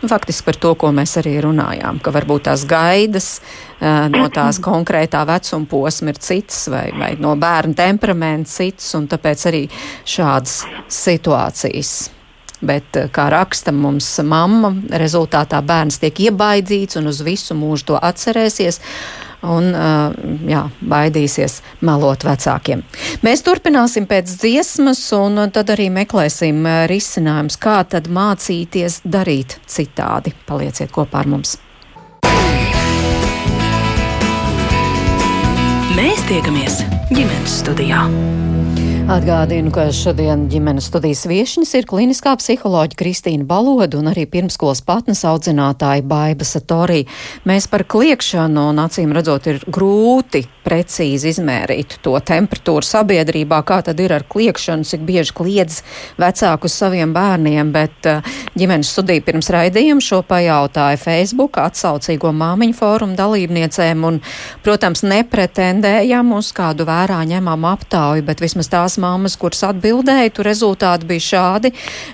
[0.00, 4.62] Nu, faktiski par to, ko mēs arī runājām, ka varbūt tās gaidas uh, no tās
[4.64, 9.62] konkrētā vecuma posma ir citas vai, vai no bērna temperamenta citas, un tāpēc arī
[10.08, 11.94] šādas situācijas.
[12.64, 14.72] Bet, kā raksta mums mamma,
[15.04, 18.80] rezultātā bērns tiek iebaidīts un uz visu mūžu to atcerēsies
[19.46, 19.70] un
[20.48, 22.82] jā, baidīsies melot vecākiem.
[23.26, 30.34] Mēs turpināsim pēc dziesmas, un tad arī meklēsim risinājumus, kā tad mācīties darīt citādi.
[30.48, 31.56] Palieciet kopā ar mums!
[35.96, 38.02] Mēs tiekamies ģimenes studijā.
[39.06, 45.22] Atgādinu, ka šodien ģimenes studijas viešņas ir kliniskā psiholoģija Kristīna Baloda un arī pirmskolas patnes
[45.22, 47.04] audzinātāja Baiba Satorī.
[47.46, 54.00] Mēs par kliekšanu un acīm redzot ir grūti precīzi izmērīt to temperatūru sabiedrībā, kā tad
[54.02, 55.78] ir ar kliekšanu, cik bieži kliedz
[56.18, 63.14] vecākus saviem bērniem, bet eh, ģimenes studija pirms raidījuma šo pajautāja Facebook atsaucīgo māmiņu fórumu
[63.18, 64.18] dalībniecēm un,
[64.66, 70.46] protams, nepretendējam uz kādu vērā ņemam aptauju, bet vismaz tās tās mammas, kuras atbildēja, tur
[70.46, 71.72] rezultāti bija šādi,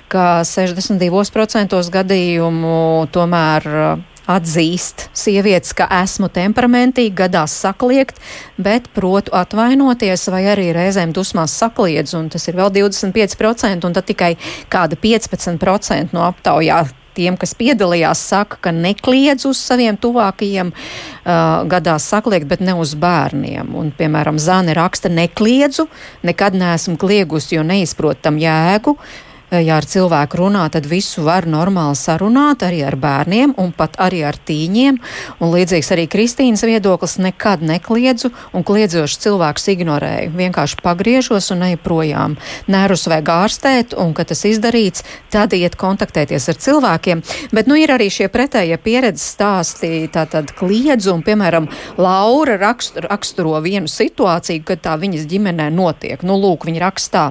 [0.08, 8.18] ka 62% gadījumu tomēr uh, atzīst sievietes, ka esmu temperamentīgi, gadās sakliekt,
[8.56, 14.06] bet protu atvainoties vai arī reizēm dusmās sakliedz, un tas ir vēl 25%, un tad
[14.06, 14.36] tikai
[14.70, 16.84] kāda 15% no aptaujā
[17.16, 22.94] tiem, kas piedalījās, saka, ka nekliedz uz saviem tuvākajiem uh, gadās sakliekt, bet ne uz
[22.98, 23.74] bērniem.
[23.78, 25.88] Un, piemēram, Zāne raksta, nekliedzu,
[26.26, 28.96] nekad neesmu kliegusi, jo neizprotam jēgu.
[28.96, 33.98] Uh, ja ar cilvēku runā, tad visu var normāli sarunāt arī ar bērniem un pat
[34.00, 34.98] arī ar tīņiem.
[35.42, 40.32] Un līdzīgs arī Kristīnas viedoklis nekad nekliedzu un kliedzošs cilvēks ignorēju.
[40.38, 42.38] Vienkārši pagriežos un eju projām.
[42.72, 47.22] Nerus vajag ārstēt un, kad tas izdarīts, tad iet kontaktēties ar cilvēkiem.
[47.52, 51.68] Bet nu ir arī šie pretējie pieredzes stāsti, tātad kliedzu un, piemēram,
[52.00, 56.22] Laura raksturo, raksturo vienu situāciju, kad tā viņas ģimenē notiek.
[56.24, 57.24] Nu, lūk, viņa rakstā.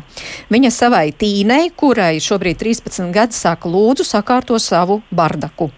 [0.54, 5.70] Viņa savai tīnei, kurai Ievai šobrīd 13 gadi saka, lūdzu, sakārto savu bardaku.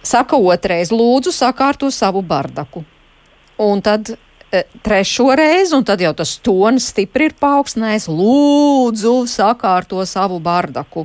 [0.00, 2.80] Saka otrais, lūdzu, sakārto savu bardaku.
[3.60, 10.00] Un tad e, trešo reizi, un tad jau tas tonis stipri ir paaugstinājies, lūdzu, sakārto
[10.08, 11.04] savu bardaku.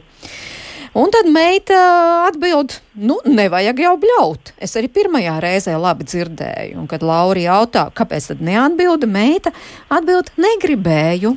[0.95, 1.83] Un tad meita
[2.29, 4.53] atbild, nu, nevajag jau bļaut.
[4.55, 9.51] Es arī pirmajā reizē labi dzirdēju, un kad Laura jautā, kāpēc tad neatbilda, meita
[9.91, 11.35] atbild, negribēju.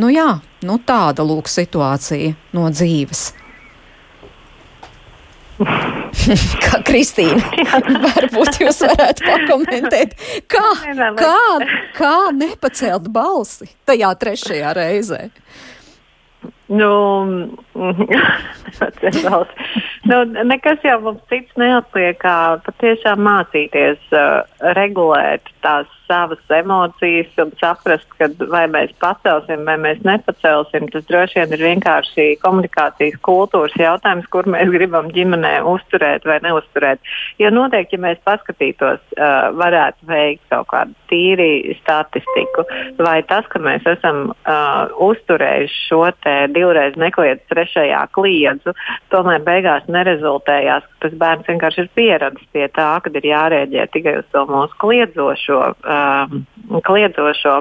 [0.00, 3.30] Nu jā, nu tāda lūk situācija no dzīves.
[6.64, 7.42] Kā Kristīna,
[8.06, 10.14] varbūt jūs varētu pakomentēt,
[10.48, 10.68] kā,
[11.18, 11.40] kā,
[11.98, 15.20] kā nepacelt balsi tajā trešajā reizē?
[16.70, 16.90] Nu,
[20.10, 24.46] nu, nekas jau mums cits neatliek, kā patiešām mācīties uh,
[24.78, 31.40] regulēt tās savas emocijas un saprast, ka vai mēs pacelsim vai mēs nepacelsim, tas droši
[31.40, 37.02] vien ir vienkārši komunikācijas kultūras jautājums, kur mēs gribam ģimenē uzturēt vai neuzturēt.
[37.42, 42.66] Jo noteikti, ja mēs paskatītos, uh, varētu veikt kaut kādu tīri statistiku,
[42.98, 48.74] vai tas, ka mēs esam uh, uzturējuši šo te divreiz nekliedz trešajā kliedzu,
[49.14, 54.16] tomēr beigās nerezultējās, ka tas bērns vienkārši ir pieradis pie tā, ka ir jārēģē tikai
[54.20, 56.42] uz to mūsu kliedzošo um,
[56.86, 57.56] kliedzošo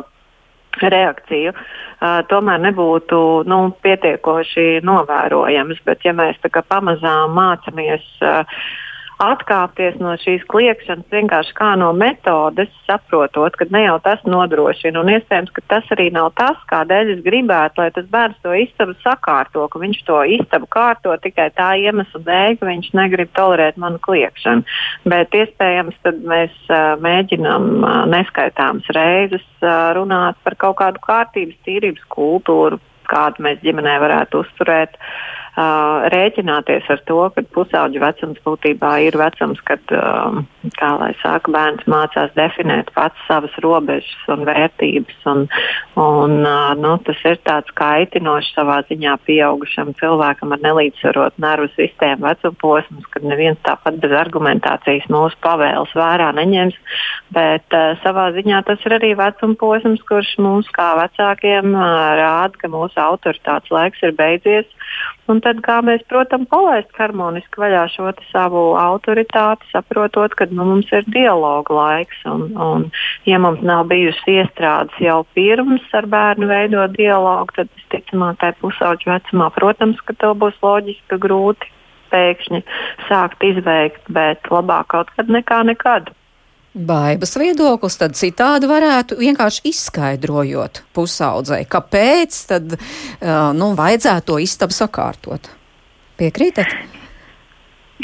[0.79, 5.81] reakciju, uh, tomēr nebūtu nu, pietiekoši novērojams.
[5.87, 8.61] Bet, ja mēs pamazām mācāmies uh,
[9.19, 15.01] atkāpties no šīs kliēkšanas vienkārši kā no metodes, saprotot, ka ne jau tas nodrošina.
[15.01, 18.95] Un iespējams, ka tas arī nav tas, kādēļ es gribētu, lai tas bērns to istabu
[19.03, 23.99] sakārto, ka viņš to istabu kārto tikai tā iemesla dēļ, ka viņš negrib tolerēt manu
[24.07, 24.63] kliēkšanu.
[25.11, 31.59] Bet iespējams, tad mēs uh, mēģinām uh, neskaitāmas reizes uh, runāt par kaut kādu kārtības,
[31.67, 32.79] tīrības kultūru,
[33.09, 34.95] kādu mēs ģimenē varētu uzturēt.
[34.95, 40.39] Uh, uh, rēķināties ar to, ka pusauģu vecums būtībā ir vecums, kad, uh,
[40.77, 45.19] kā lai saka, bērns mācās definēt pats savas robežas un vērtības.
[45.31, 45.45] Un,
[45.99, 52.27] un, uh, nu, tas ir tāds kaitinošs savā ziņā pieaugušam cilvēkam ar nelīdzsvarotu nervu sistēmu
[52.27, 56.77] vecuma posms, kad neviens tāpat bez argumentācijas mūsu pavēles vērā neņems.
[57.35, 61.87] Bet uh, savā ziņā tas ir arī vecuma posms, kurš mums kā vecākiem uh,
[62.19, 64.67] rāda, ka mūsu autoritātes laiks ir beidzies
[65.29, 70.89] Un tad, kā mēs, protams, palaist harmoniski vaļā šo savu autoritāti, saprotot, ka nu, mums
[70.95, 72.23] ir dialoga laiks.
[72.29, 72.87] Un, un,
[73.29, 79.13] ja mums nav bijusi iestrādes jau pirms ar bērnu veidot dialogu, tad visticamāk, tajā pusauģa
[79.15, 81.75] vecumā, protams, ka tev būs loģiski grūti
[82.09, 82.63] pēkšņi
[83.05, 86.09] sākt izveikt, bet labāk kaut kad nekā nekad.
[86.69, 92.75] Baibas viedoklis tad citādi varētu vienkārši izskaidrojot pusaudzei, kāpēc tad,
[93.57, 95.49] nu, vajadzētu to istabu sakārtot.
[96.19, 96.75] Piekrītat?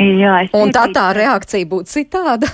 [0.02, 2.50] Jā, Un tā tā reakcija būtu citāda.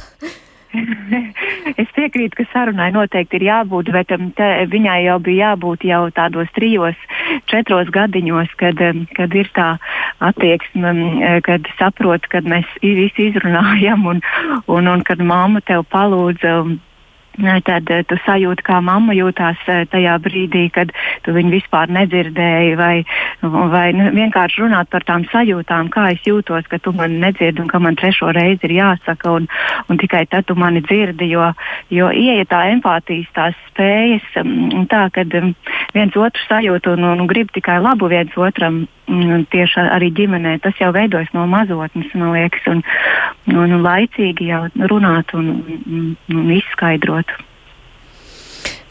[1.82, 6.04] es piekrītu, ka sarunai noteikti ir jābūt, bet um, te, viņai jau bija jābūt jau
[6.16, 7.00] tādos trijos,
[7.52, 9.70] četros gadiņos, kad, um, kad ir tā
[10.24, 14.24] attieksme, um, kad saprot, kad mēs visi izrunājam un,
[14.68, 16.62] un, un kad mamma tev palūdza.
[17.40, 20.92] Tad eh, tu sajūti, kā mamma jūtās eh, tajā brīdī, kad
[21.24, 23.06] tu viņu vispār nedzirdēji, vai,
[23.72, 27.72] vai nu, vienkārši runāt par tām sajūtām, kā es jūtos, ka tu mani nedzirdi un
[27.72, 29.48] ka man trešo reizi ir jāsaka, un,
[29.88, 31.54] un tikai tad tu mani dzirdi, jo,
[31.90, 35.56] jo ieja tā empātijas tās spējas, mm, tā, kad mm,
[35.96, 40.58] viens otru sajūt un, un, grib tikai labu viens otram mm, tieši arī ģimenē.
[40.64, 42.84] Tas jau veidojas no mazotnes, man liekas, un,
[43.56, 45.54] un laicīgi jau runāt un,
[45.88, 47.31] un, un izskaidrot.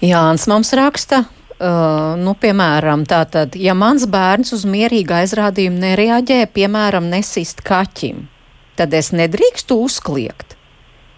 [0.00, 1.24] Jānis mums raksta.
[1.60, 8.22] Uh, nu, piemēram, tātad, ja mans bērns uz mierīgu aizrādījumu nereaģē, piemēram, nesist kaķim,
[8.80, 10.56] tad es nedrīkstu uzkliegt.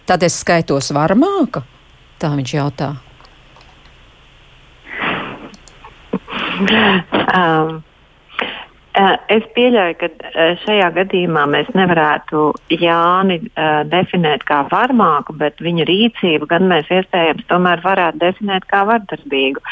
[0.03, 1.63] Tad es skaitos varmāka?
[2.19, 2.91] Tā viņš jautā.
[7.33, 7.79] Um.
[8.93, 12.43] Eh, es pieļauju, ka eh, šajā gadījumā mēs nevarētu
[12.77, 18.83] Jāni uh, definēt kā varmāku, bet viņa rīcību gan mēs iespējams tomēr varētu definēt kā
[18.85, 19.63] vardarbīgu.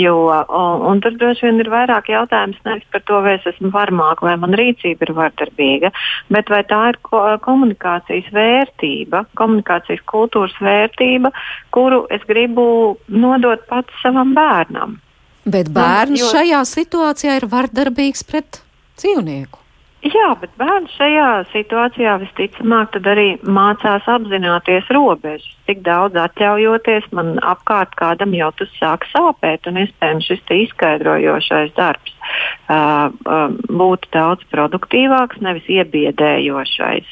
[0.00, 3.68] Jo, un, un tur droši vien ir vairāk jautājums nevis par to, vai es esmu
[3.74, 5.92] varmāka vai man rīcība ir vardarbīga,
[6.32, 11.34] bet vai tā ir ko, komunikācijas vērtība, komunikācijas kultūras vērtība,
[11.76, 12.64] kuru es gribu
[13.12, 14.96] nodot pats savam bērnam.
[15.44, 16.32] Bet bērns nu, jo...
[16.32, 18.62] šajā situācijā ir vardarbīgs pret
[19.00, 19.60] dzīvnieku.
[20.00, 25.48] Jā, bet bērns šajā situācijā visticamāk arī mācās apzināties robežas.
[25.68, 32.14] Cik daudz atļaujoties, man apkārt kādam jau tas sāk sāpēt, un iespējams šis izskaidrojošais darbs
[32.16, 37.10] uh, uh, būtu daudz produktīvāks, nevis iebiedējošais.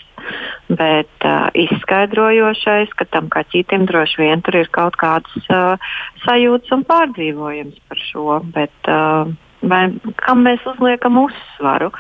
[0.73, 5.93] Bet uh, izskaidrojošais, ka tam kaķītim droši vien tur ir kaut kādas uh,
[6.25, 8.41] sajūtas un pārdzīvojums par šo.
[8.57, 9.29] Bet, uh,
[9.63, 9.83] vai
[10.23, 11.91] kam mēs uzliekam uzsvaru.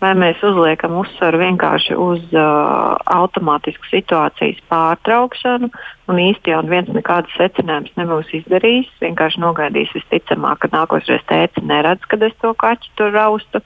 [0.00, 5.70] Vai mēs uzliekam uzsvaru vienkārši uz uh, automātisku situācijas pārtraukšanu,
[6.12, 8.90] un jau viens nekādas secinājumus nebūs izdarījis.
[9.00, 13.64] Vienkārši nogaidīs visticamāk, ka nākošais tēcis neredz, kad es to kaķi tur raustu.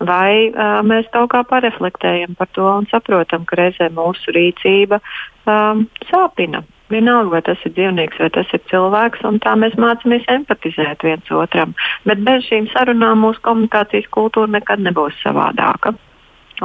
[0.00, 5.02] Vai uh, mēs kaut kā pareflektējam par to un saprotam, ka reizē mūsu rīcība
[5.44, 10.26] um, sāpina Vienalga, vai tas ir dzīvnieks vai tas ir cilvēks, un tā mēs mācāmies
[10.32, 11.74] empatizēt viens otram.
[12.08, 15.94] Bet bez šīm sarunām mūsu komunikācijas kultūra nekad nebūs savādāka.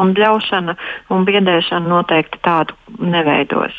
[0.01, 0.75] Un ļaušana
[1.13, 3.77] un biedēšana noteikti tādu neveidos.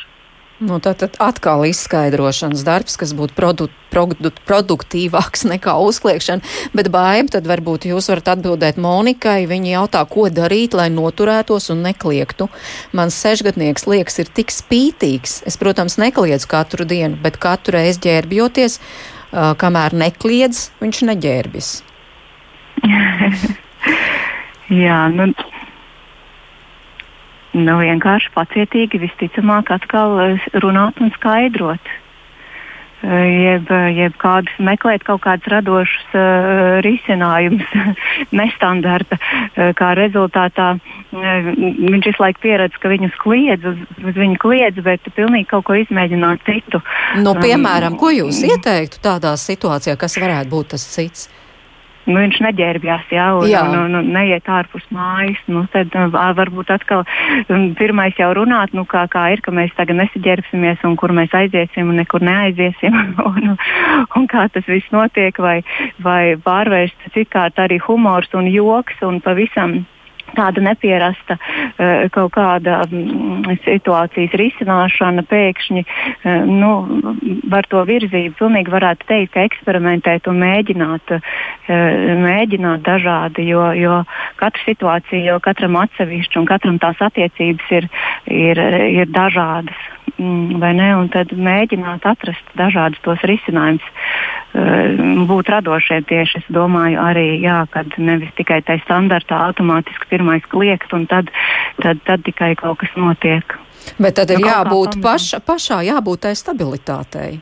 [0.56, 6.40] Nu, tā tad atkal izskaidrošanas darbs, kas būtu produ, produ, produktīvāks nekā uzkliekšana.
[6.72, 9.42] Bet baim, tad varbūt jūs varat atbildēt Monikai.
[9.50, 12.48] Viņa jautā, ko darīt, lai noturētos un nekliegtu.
[12.96, 15.42] Mans sešgadnieks liekas ir tik spītīgs.
[15.44, 21.74] Es, protams, nekliedzu katru dienu, bet katru reizi ģērbjoties, uh, kamēr nekliedz, viņš neģērbjas.
[24.86, 25.28] Jā, nu,
[27.56, 31.94] nu, vienkārši pacietīgi, visticamāk, atkal eh, runāt un skaidrot.
[33.06, 37.68] Eh, jeb, jeb kādus meklēt kaut kādus radošus uh, risinājumus,
[38.38, 39.18] nestandarta.
[39.20, 44.80] Uh, kā rezultātā uh, viņš visu laiku pieredz, ka viņus kliedz, uz, uz viņu kliedz,
[44.84, 46.80] bet pilnīgi kaut ko izmēģināt citu.
[47.20, 51.28] Nu, piemēram, ko jūs ieteiktu tādā situācijā, kas varētu būt tas cits?
[52.06, 53.46] Nu, viņš neģērbjās, jā, un.
[53.46, 55.40] Un, un, un neiet ārpus mājas.
[55.50, 57.04] Nu, tad varbūt atkal
[57.78, 61.90] pirmais jau runāt, nu, kā, kā ir, ka mēs tagad nesiģērbsimies un kur mēs aiziesim
[61.92, 62.96] un nekur neaiziesim.
[63.30, 65.58] un, un kā tas viss notiek, vai,
[66.02, 69.82] vai pārvērst citkārt arī humors un joks un pavisam
[70.36, 76.72] tāda nepierasta uh, kaut kāda um, situācijas risināšana pēkšņi uh, nu,
[77.52, 81.34] var to virzību pilnīgi varētu teikt, eksperimentēt un mēģināt, uh,
[82.22, 84.00] mēģināt dažādi, jo, jo
[84.40, 87.90] katra situācija, jo katram atsevišķi un katram tās attiecības ir,
[88.30, 88.64] ir,
[89.02, 89.95] ir dažādas.
[90.14, 96.52] Mm, vai ne, un tad mēģināt atrast dažādus tos risinājumus, uh, būt radošiem tieši, es
[96.52, 101.32] domāju, arī, jā, kad nevis tikai tai standartā automātiski pirmais kliegt, un tad,
[101.82, 103.58] tad, tad tikai kaut kas notiek.
[104.00, 107.36] Bet tad ir nu, jābūt paša, pašā, jābūt tai stabilitātei.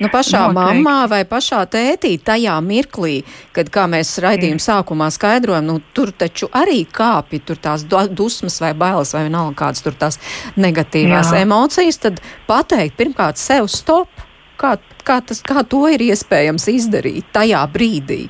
[0.00, 0.82] Nu, pašā Noteikti.
[0.82, 3.22] mammā vai pašā tētī tajā mirklī,
[3.52, 8.72] kad, kā mēs raidījuma sākumā skaidrojam, nu, tur taču arī kāpj tur tās dusmas vai
[8.74, 10.18] bailes vai vienalga kādas tur tās
[10.56, 11.44] negatīvās Jā.
[11.44, 14.08] emocijas, tad pateikt pirmkārt sev stop.
[14.56, 18.28] Kā, kā, tas, kā to ir iespējams izdarīt tajā brīdī?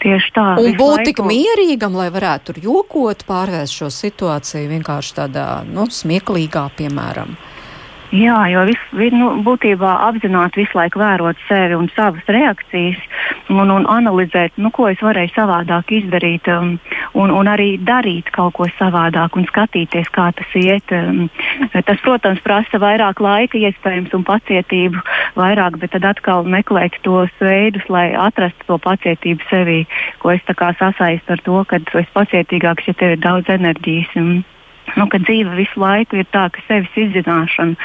[0.00, 0.44] Tieši tā.
[0.62, 6.68] Un būt tik mierīgam, lai varētu tur jokot, pārvērst šo situāciju vienkārši tādā nu, smieklīgā,
[6.78, 7.34] piemēram.
[8.10, 8.80] Jā, jo vis,
[9.14, 12.98] nu, būtībā apzināti visu laiku vērot sevi un savas reakcijas
[13.54, 16.72] un, un analizēt, nu, ko es varēju savādāk izdarīt um,
[17.14, 20.90] un, un arī darīt kaut ko savādāk un skatīties, kā tas iet.
[20.90, 21.28] Um,
[21.70, 25.06] tas, protams, prasa vairāk laika, iespējams, un pacietību
[25.38, 29.84] vairāk, bet tad atkal meklēt tos veidus, lai atrastu to pacietību sevī,
[30.18, 34.18] ko es sasaistu ar to, ka esi pacietīgāks, ja tev ir daudz enerģijas.
[34.18, 34.40] Un,
[34.98, 37.76] nu, ka dzīve visu laiku ir tā, ka sevis izzināšana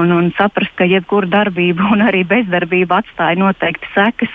[0.00, 4.32] un, un saprast, ka jebkura darbība un arī bezdarbība atstāja noteikti sekas,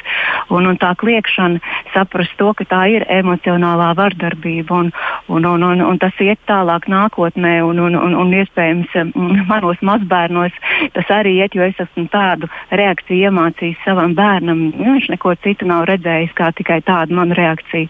[0.54, 1.62] un, un tā kliekšana
[1.94, 4.92] saprast to, ka tā ir emocionālā vardarbība, un,
[5.28, 9.82] un, un, un, un tas iet tālāk nākotnē, un, un, un, un iespējams mm, manos
[9.86, 10.56] mazbērnos
[10.96, 14.68] tas arī iet, jo es esmu tādu reakciju iemācījis savam bērnam.
[14.78, 17.90] Nu, viņš neko citu nav redzējis, kā tikai tādu manu reakciju.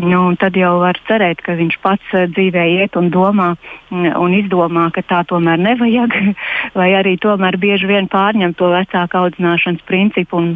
[0.00, 3.52] Nu, tad jau var cerēt, ka viņš pats eh, dzīvē iet un domā
[3.90, 6.16] un izdomā, ka tā tomēr nevajag,
[6.78, 10.52] vai arī tomēr bieži vien pārņem to vecāku audzināšanas principu un,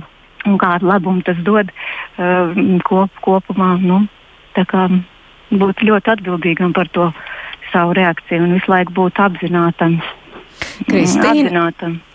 [0.47, 2.55] un kādu labumu tas dod uh,
[2.87, 3.75] kop, kopumā.
[3.83, 4.05] Nu,
[5.55, 7.11] būt ļoti atbildīgam par to
[7.73, 9.99] savu reakciju un visu laiku būt apzinātam.
[10.89, 11.69] Kristīna,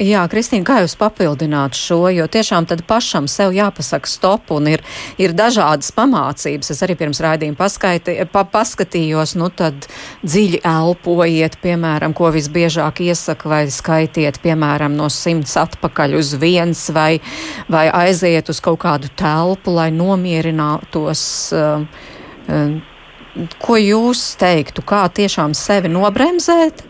[0.04, 4.84] jā, Kristīna, kā jūs papildināt šo, jo tiešām tad pašam sev jāpasaka stop un ir,
[5.22, 6.72] ir dažādas pamācības.
[6.74, 9.88] Es arī pirms raidījuma paskaiti, pa, paskatījos, nu tad
[10.26, 17.22] dziļi elpojiet, piemēram, ko visbiežāk iesaka, vai skaitiet, piemēram, no simts atpakaļ uz viens, vai,
[17.72, 21.24] vai aiziet uz kaut kādu telpu, lai nomierinātos.
[21.56, 21.88] Uh,
[22.52, 22.78] uh,
[23.62, 26.89] ko jūs teiktu, kā tiešām sevi nobremzēt?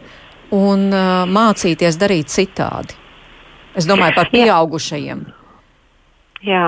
[0.56, 2.98] Un uh, mācīties darīt citādi.
[3.78, 5.26] Es domāju par pieaugušajiem.
[6.48, 6.64] Jā.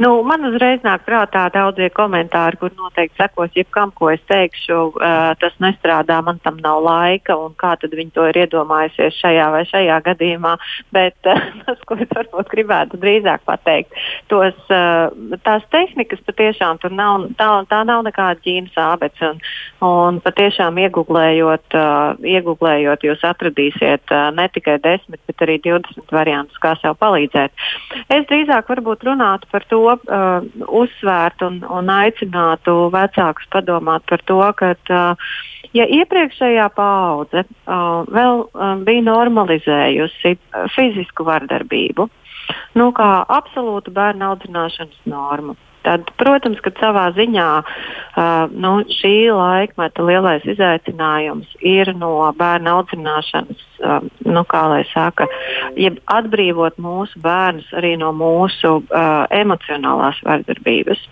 [0.00, 5.32] Nu, man uzreiz nāk prātā daudzie komentāri, kur noteikti sekos jebkam, ko es teikšu, uh,
[5.36, 9.60] tas nestrādā, man tam nav laika, un kā tad viņi to ir iedomājusies šajā vai
[9.68, 10.54] šajā gadījumā.
[10.96, 13.92] Bet uh, tas, ko es varbūt gribētu drīzāk pateikt,
[14.32, 15.12] tos, uh,
[15.44, 19.44] tās tehnikas patiešām tur nav, tā, tā nav nekāda ģīnas ābece, un,
[19.84, 26.56] un patiešām iegublējot, uh, iegublējot jūs atradīsiet uh, ne tikai 10, bet arī 20 variantus,
[26.64, 27.68] kā sev palīdzēt.
[28.08, 30.46] Es drīzāk varbūt runātu par to, uh,
[30.80, 35.30] uzsvērt un, un aicinātu vecākus padomāt par to, ka, uh,
[35.76, 42.08] ja iepriekšējā paudze uh, vēl uh, bija normalizējusi uh, fizisku vardarbību,
[42.78, 45.56] nu, kā absolūtu bērnu audzināšanas normu,
[45.86, 53.62] Tad, protams, ka savā ziņā uh, nu, šī laikmeta lielais izaicinājums ir no bērna audzināšanas,
[53.80, 55.28] uh, nu, kā lai saka,
[56.18, 61.08] atbrīvot mūsu bērnus arī no mūsu uh, emocionālās vardarbības.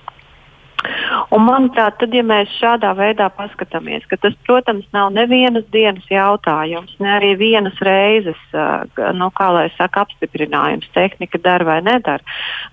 [1.34, 6.92] Un, manuprāt, tad, ja mēs šādā veidā paskatāmies, ka tas, protams, nav nevienas dienas jautājums,
[7.02, 8.38] ne arī vienas reizes,
[9.18, 12.22] nu, kā lai saka, apstiprinājums, tehnika dara vai nedara,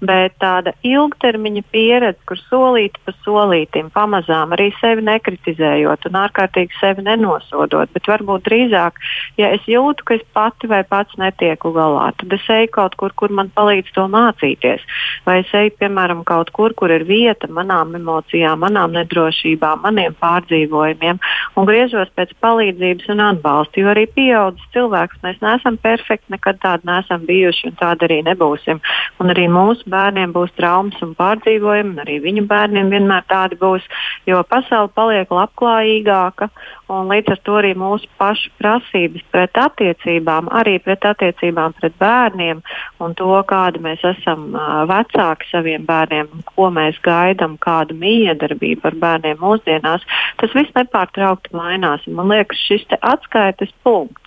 [0.06, 7.08] bet tāda ilgtermiņa pieredze, kur solīti pa solītim, pamazām arī sevi nekritizējot un ārkārtīgi sevi
[7.10, 9.02] nenosodot, bet varbūt drīzāk,
[9.42, 13.18] ja es jūtu, ka es pati vai pats netieku galā, tad es eju kaut kur,
[13.18, 14.86] kur man palīdz to mācīties,
[15.26, 21.20] vai es eju, piemēram, kaut kur, kur ir vieta manām emocijām, manām nedrošībām, maniem pārdzīvojumiem
[21.56, 23.82] un griežos pēc palīdzības un atbalsta.
[23.82, 28.82] Jo arī pieaugušs cilvēks mēs neesam perfekti, nekad tādi neesam bijuši un tādi arī nebūsim.
[29.24, 33.86] Un arī mūsu bērniem būs traumas un pārdzīvojumi, un arī viņu bērniem vienmēr tādi būs,
[34.30, 36.50] jo pasaule paliek labklājīgāka
[36.92, 42.62] un līdz ar to arī mūsu pašu prasības pret attiecībām, arī pret attiecībām pret bērniem
[43.04, 44.52] un to, kāda mēs esam
[44.90, 50.06] vecāki saviem bērniem, ko mēs gaidām, kādu miedarbību ar bērniem mūsdienās,
[50.42, 52.06] tas viss nepārtraukti mainās.
[52.08, 54.22] Man liekas, šis atskaites punkts.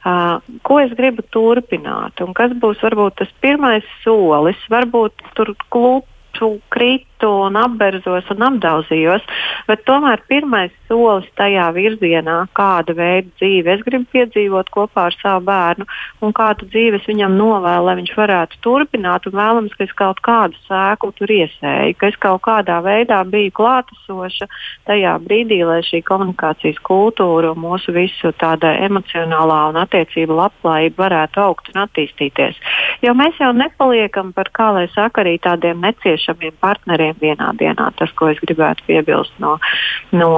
[0.00, 6.08] Uh, ko es gribu turpināt, un kas būs varbūt tas pirmais solis, varbūt tur klūp
[6.38, 9.22] teicu, kritu un apberzos un apdaudzījos,
[9.68, 15.44] bet tomēr pirmais solis tajā virzienā, kāda veida dzīvi es gribu piedzīvot kopā ar savu
[15.44, 15.86] bērnu
[16.20, 20.20] un kādu dzīvi es viņam novēlu, lai viņš varētu turpināt un vēlams, ka es kaut
[20.20, 24.48] kādu sēklu tur iesēju, ka es kaut kādā veidā biju klātesoša
[24.88, 31.44] tajā brīdī, lai šī komunikācijas kultūra un mūsu visu tāda emocionālā un attiecība labklājība varētu
[31.44, 32.58] augt un attīstīties.
[33.04, 37.90] Jo mēs jau nepaliekam par, kā lai saka, arī tādiem neciešamiem partneriem vienā dienā.
[37.98, 39.56] Tas, ko es gribētu piebilst no,
[40.12, 40.30] no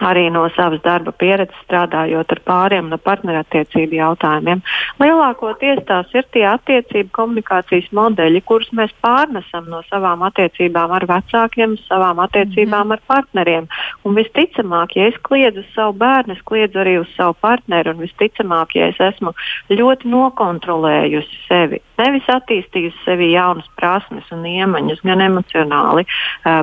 [0.00, 4.62] arī no savas darba pieredzes strādājot ar pāriem no partnerattiecību jautājumiem.
[5.02, 11.76] Lielākoties tās ir tie attiecību komunikācijas modeļi, kurus mēs pārnesam no savām attiecībām ar vecākiem,
[11.88, 12.96] savām attiecībām mm.
[12.96, 13.68] ar partneriem.
[14.08, 18.74] Un visticamāk, ja es kliedzu savu bērnu, es kliedzu arī uz savu partneri, un visticamāk,
[18.78, 19.34] ja es esmu
[19.70, 26.06] ļoti nokontrolējusi sevi, nevis attīstījusi sevi jaunas prasmes un iemaņas, gan emocionāli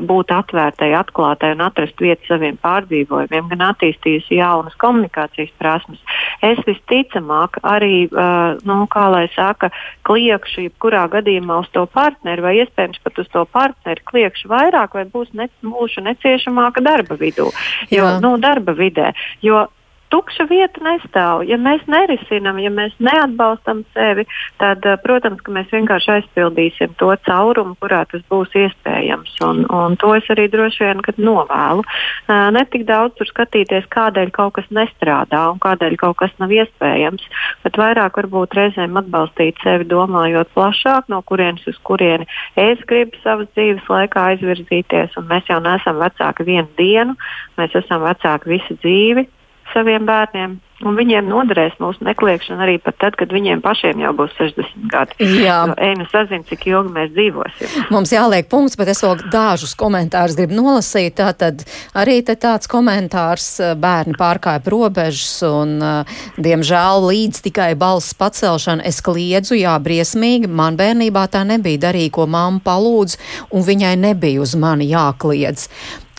[0.10, 6.00] būt atvērtai, atklātai un atrast vietu saviem pārdzīvojumiem jautājumiem, gan attīstījusi jaunas komunikācijas prasmes.
[6.42, 9.72] Es visticamāk arī, uh, nu, kā lai saka,
[10.04, 15.06] kliekšu jebkurā gadījumā uz to partneri, vai iespējams pat uz to partneri kliekšu vairāk, vai
[15.06, 17.52] būs ne, būšu neciešamāka darba vidū,
[17.90, 18.20] jo, Jā.
[18.22, 19.14] nu, darba vidē.
[19.42, 19.68] Jo
[20.14, 21.44] tukša vieta nestāv.
[21.48, 24.28] Ja mēs nerisinām, ja mēs neatbalstam sevi,
[24.62, 29.36] tad, eh, protams, mēs vienkārši aizpildīsim to caurumu, kurā tas būs iespējams.
[29.48, 31.84] Un, un to es arī droši vien novēlu.
[31.84, 36.50] Eh, ne tik daudz tur skatīties, kādēļ kaut kas nestrādā un kādēļ kaut kas nav
[36.50, 37.24] iespējams,
[37.64, 43.48] bet vairāk varbūt reizēm atbalstīt sevi, domājot plašāk, no kurienes uz kurieni es gribu savas
[43.56, 45.18] dzīves laikā aizvirzīties.
[45.28, 47.18] Mēs jau neesam vecāki vienu dienu,
[47.58, 49.28] mēs esam vecāki visu dzīvi
[49.74, 50.58] saviem bērniem.
[50.86, 55.26] Un viņiem noderēs mūsu nekliekšana arī pat tad, kad viņiem pašiem jau būs 60 gadi.
[55.42, 57.88] Jā, ej, nu sazin, cik ilgi mēs dzīvosim.
[57.90, 61.16] Mums jāliek punkts, bet es vēl dažus komentārus gribu nolasīt.
[61.18, 61.66] Tātad
[61.98, 68.86] arī te tāds komentārs eh, bērni pārkāpa robežas un, uh, diemžēl, līdz tikai balss pacelšana
[68.86, 70.46] es kliedzu, jā, briesmīgi.
[70.46, 73.18] Man bērnībā tā nebija darīja, ko mamma palūdz,
[73.50, 75.72] un viņai nebija uz mani jākliedz.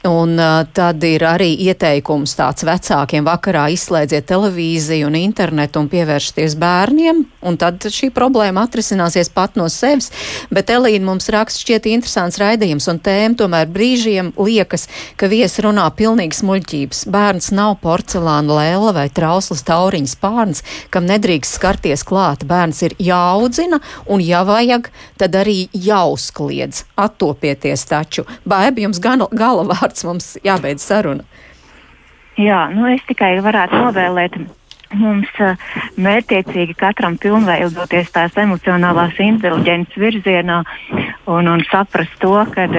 [0.08, 6.54] Un uh, tad ir arī ieteikums tāds vecākiem vakarā izslēdziet televīziju un internetu un pievēršties
[6.56, 10.08] bērniem, un tad šī problēma atrisināsies pat no sevis.
[10.54, 14.86] Bet Elīna mums raksta šķiet interesants raidījums, un tēma tomēr brīžiem liekas,
[15.20, 17.04] ka viesi runā pilnīgs muļķības.
[17.12, 22.46] Bērns nav porcelāna lēla vai trauslas tauriņas pārns, kam nedrīkst skarties klāt.
[22.48, 24.88] Bērns ir jāaudzina, un ja vajag,
[25.20, 26.86] tad arī jāuzkliedz.
[26.96, 28.24] Attopieties taču.
[28.48, 31.24] Baiba jums gala vārds vārds mums jābeidz saruna.
[32.38, 34.38] Jā, nu es tikai varētu novēlēt
[34.94, 35.56] mums uh,
[35.98, 40.62] mērķiecīgi katram pilnveidoties tās emocionālās inteliģences virzienā
[41.26, 42.72] un, un saprast to, kad,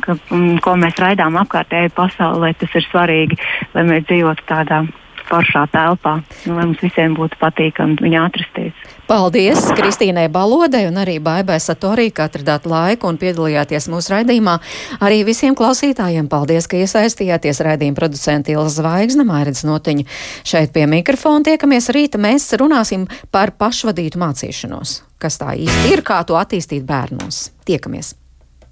[0.00, 0.16] ka,
[0.62, 3.36] ko mēs raidām apkārtējai pasaulē, tas ir svarīgi,
[3.74, 4.84] lai mēs dzīvotu tādā
[5.30, 8.88] foršā telpā, nu, lai mums visiem būtu patīkami viņu atrasties.
[9.10, 14.54] Paldies Kristīnai Balodai un arī Baibai Satorī, ka atradāt laiku un piedalījāties mūsu raidījumā.
[15.02, 20.06] Arī visiem klausītājiem paldies, ka iesaistījāties raidījuma producenti Ilza Zvaigzne, Mairidz Notiņa.
[20.46, 22.22] Šeit pie mikrofona tiekamies rīta.
[22.22, 25.00] Mēs runāsim par pašvadītu mācīšanos.
[25.20, 27.48] Kas tā īsti ir, kā to attīstīt bērnos.
[27.66, 28.19] Tiekamies!